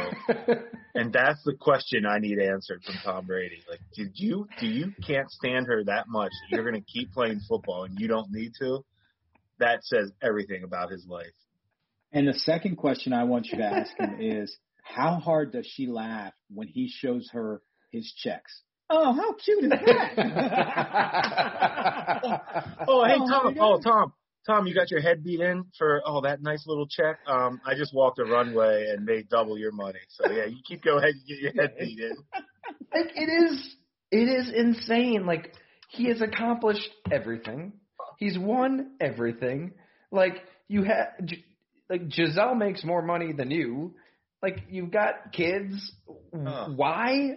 [0.46, 0.58] world.
[0.94, 3.62] And that's the question I need answered from Tom Brady.
[3.68, 7.40] Like, did you do you can't stand her that much you're going to keep playing
[7.48, 8.84] football and you don't need to?
[9.58, 11.32] That says everything about his life.
[12.12, 15.86] And the second question I want you to ask him is, how hard does she
[15.86, 18.60] laugh when he shows her his checks?
[18.90, 19.82] Oh, how cute is that?
[22.86, 23.56] Oh, hey Oh, Tom.
[23.58, 23.74] Oh.
[23.74, 24.12] oh Tom.
[24.46, 27.18] Tom, you got your head beat in for oh that nice little check.
[27.26, 30.00] Um, I just walked a runway and made double your money.
[30.08, 30.98] So yeah, you keep going.
[30.98, 32.16] Ahead and get your head beat in.
[32.94, 33.76] like it is
[34.10, 35.26] it is insane.
[35.26, 35.52] Like
[35.90, 37.74] he has accomplished everything.
[38.18, 39.72] He's won everything.
[40.10, 41.28] Like you have
[41.88, 43.94] like Gisele makes more money than you.
[44.42, 45.92] Like you've got kids.
[46.34, 46.68] Huh.
[46.74, 47.36] why?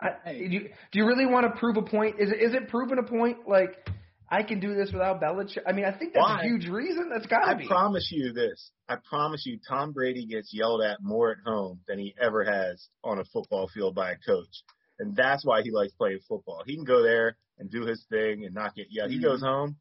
[0.00, 0.60] I, do, you,
[0.92, 2.16] do you really want to prove a point?
[2.18, 3.46] Is it is it proving a point?
[3.46, 3.86] Like
[4.30, 6.40] I can do this without Belichick I mean I think that's Why?
[6.40, 8.70] a huge reason that's got to be I promise you this.
[8.88, 12.86] I promise you, Tom Brady gets yelled at more at home than he ever has
[13.04, 14.62] on a football field by a coach,
[14.98, 16.62] and that's why he likes playing football.
[16.66, 19.10] He can go there and do his thing and not get yelled.
[19.10, 19.26] He Mm-hmm.
[19.26, 19.30] Mhm.
[19.30, 19.76] goes home.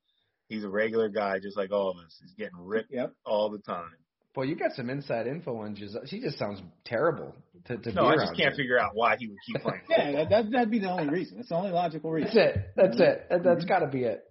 [0.47, 2.17] He's a regular guy, just like all of us.
[2.21, 3.13] He's getting ripped Yep.
[3.25, 3.95] all the time.
[4.35, 7.35] boy you got some inside info on Gisele she just sounds terrible
[7.65, 8.57] to, to No, be I just can't you.
[8.63, 9.81] figure out why he would keep playing.
[9.89, 11.39] Yeah, that, that, that'd be the only reason.
[11.39, 12.31] It's the only logical reason.
[12.35, 12.65] That's it.
[12.75, 13.25] That's it.
[13.29, 13.67] That, that's Mhm.
[13.67, 14.23] got to be it.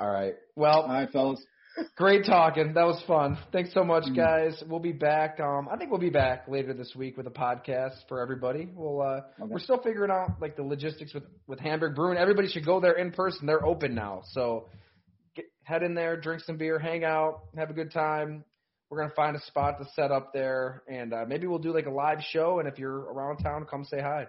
[0.00, 0.34] All right.
[0.56, 1.44] Well, All right, fellas.
[1.96, 2.72] great talking.
[2.74, 3.36] That was fun.
[3.52, 4.14] Thanks so much, Mhm.
[4.16, 4.62] guys.
[4.68, 5.40] We'll be back.
[5.40, 8.68] Um, I think we'll be back later this week with a podcast for everybody.
[8.72, 9.48] We'll uh, Okay.
[9.52, 12.16] we're still figuring out like the logistics with with Hamburg Brewing.
[12.18, 13.46] Everybody should go there in person.
[13.46, 14.68] They're open now, so
[15.34, 18.44] get, head in there, drink some beer, hang out, have a good time.
[18.90, 21.86] We're gonna find a spot to set up there, and uh, maybe we'll do like
[21.86, 22.60] a live show.
[22.60, 24.28] And if you're around town, come say hi.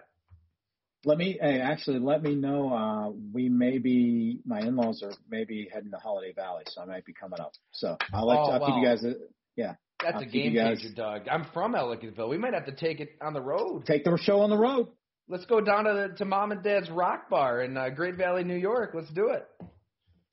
[1.06, 2.74] Let me hey, actually let me know.
[2.74, 7.04] Uh, we may be my in-laws are maybe heading to Holiday Valley, so I might
[7.04, 7.52] be coming up.
[7.70, 9.04] So I'll let Oh, I'll keep you guys.
[9.04, 9.12] uh,
[9.54, 11.28] Yeah, That's I'll a game changer, Doug.
[11.28, 12.28] I'm from Ellicottville.
[12.28, 13.86] We might have to take it on the road.
[13.86, 14.88] take the show on the road.
[15.28, 18.42] Let's go down to the, to mom and dad's rock bar in uh, Great Valley,
[18.42, 18.90] New York.
[18.92, 19.46] Let's do it.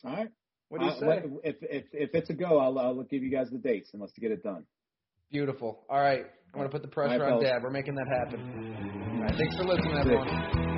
[0.04, 0.30] All right.
[0.70, 1.24] What do you Uh, say?
[1.44, 4.14] if if if it's a go, I'll I'll give you guys the dates and let's
[4.20, 4.66] get it done.
[5.32, 5.84] Beautiful.
[5.88, 6.26] All right.
[6.54, 7.64] I'm going to put the pressure on dad.
[7.64, 8.40] We're making that happen.
[9.16, 9.36] All right.
[9.36, 10.73] Thanks for listening, everyone.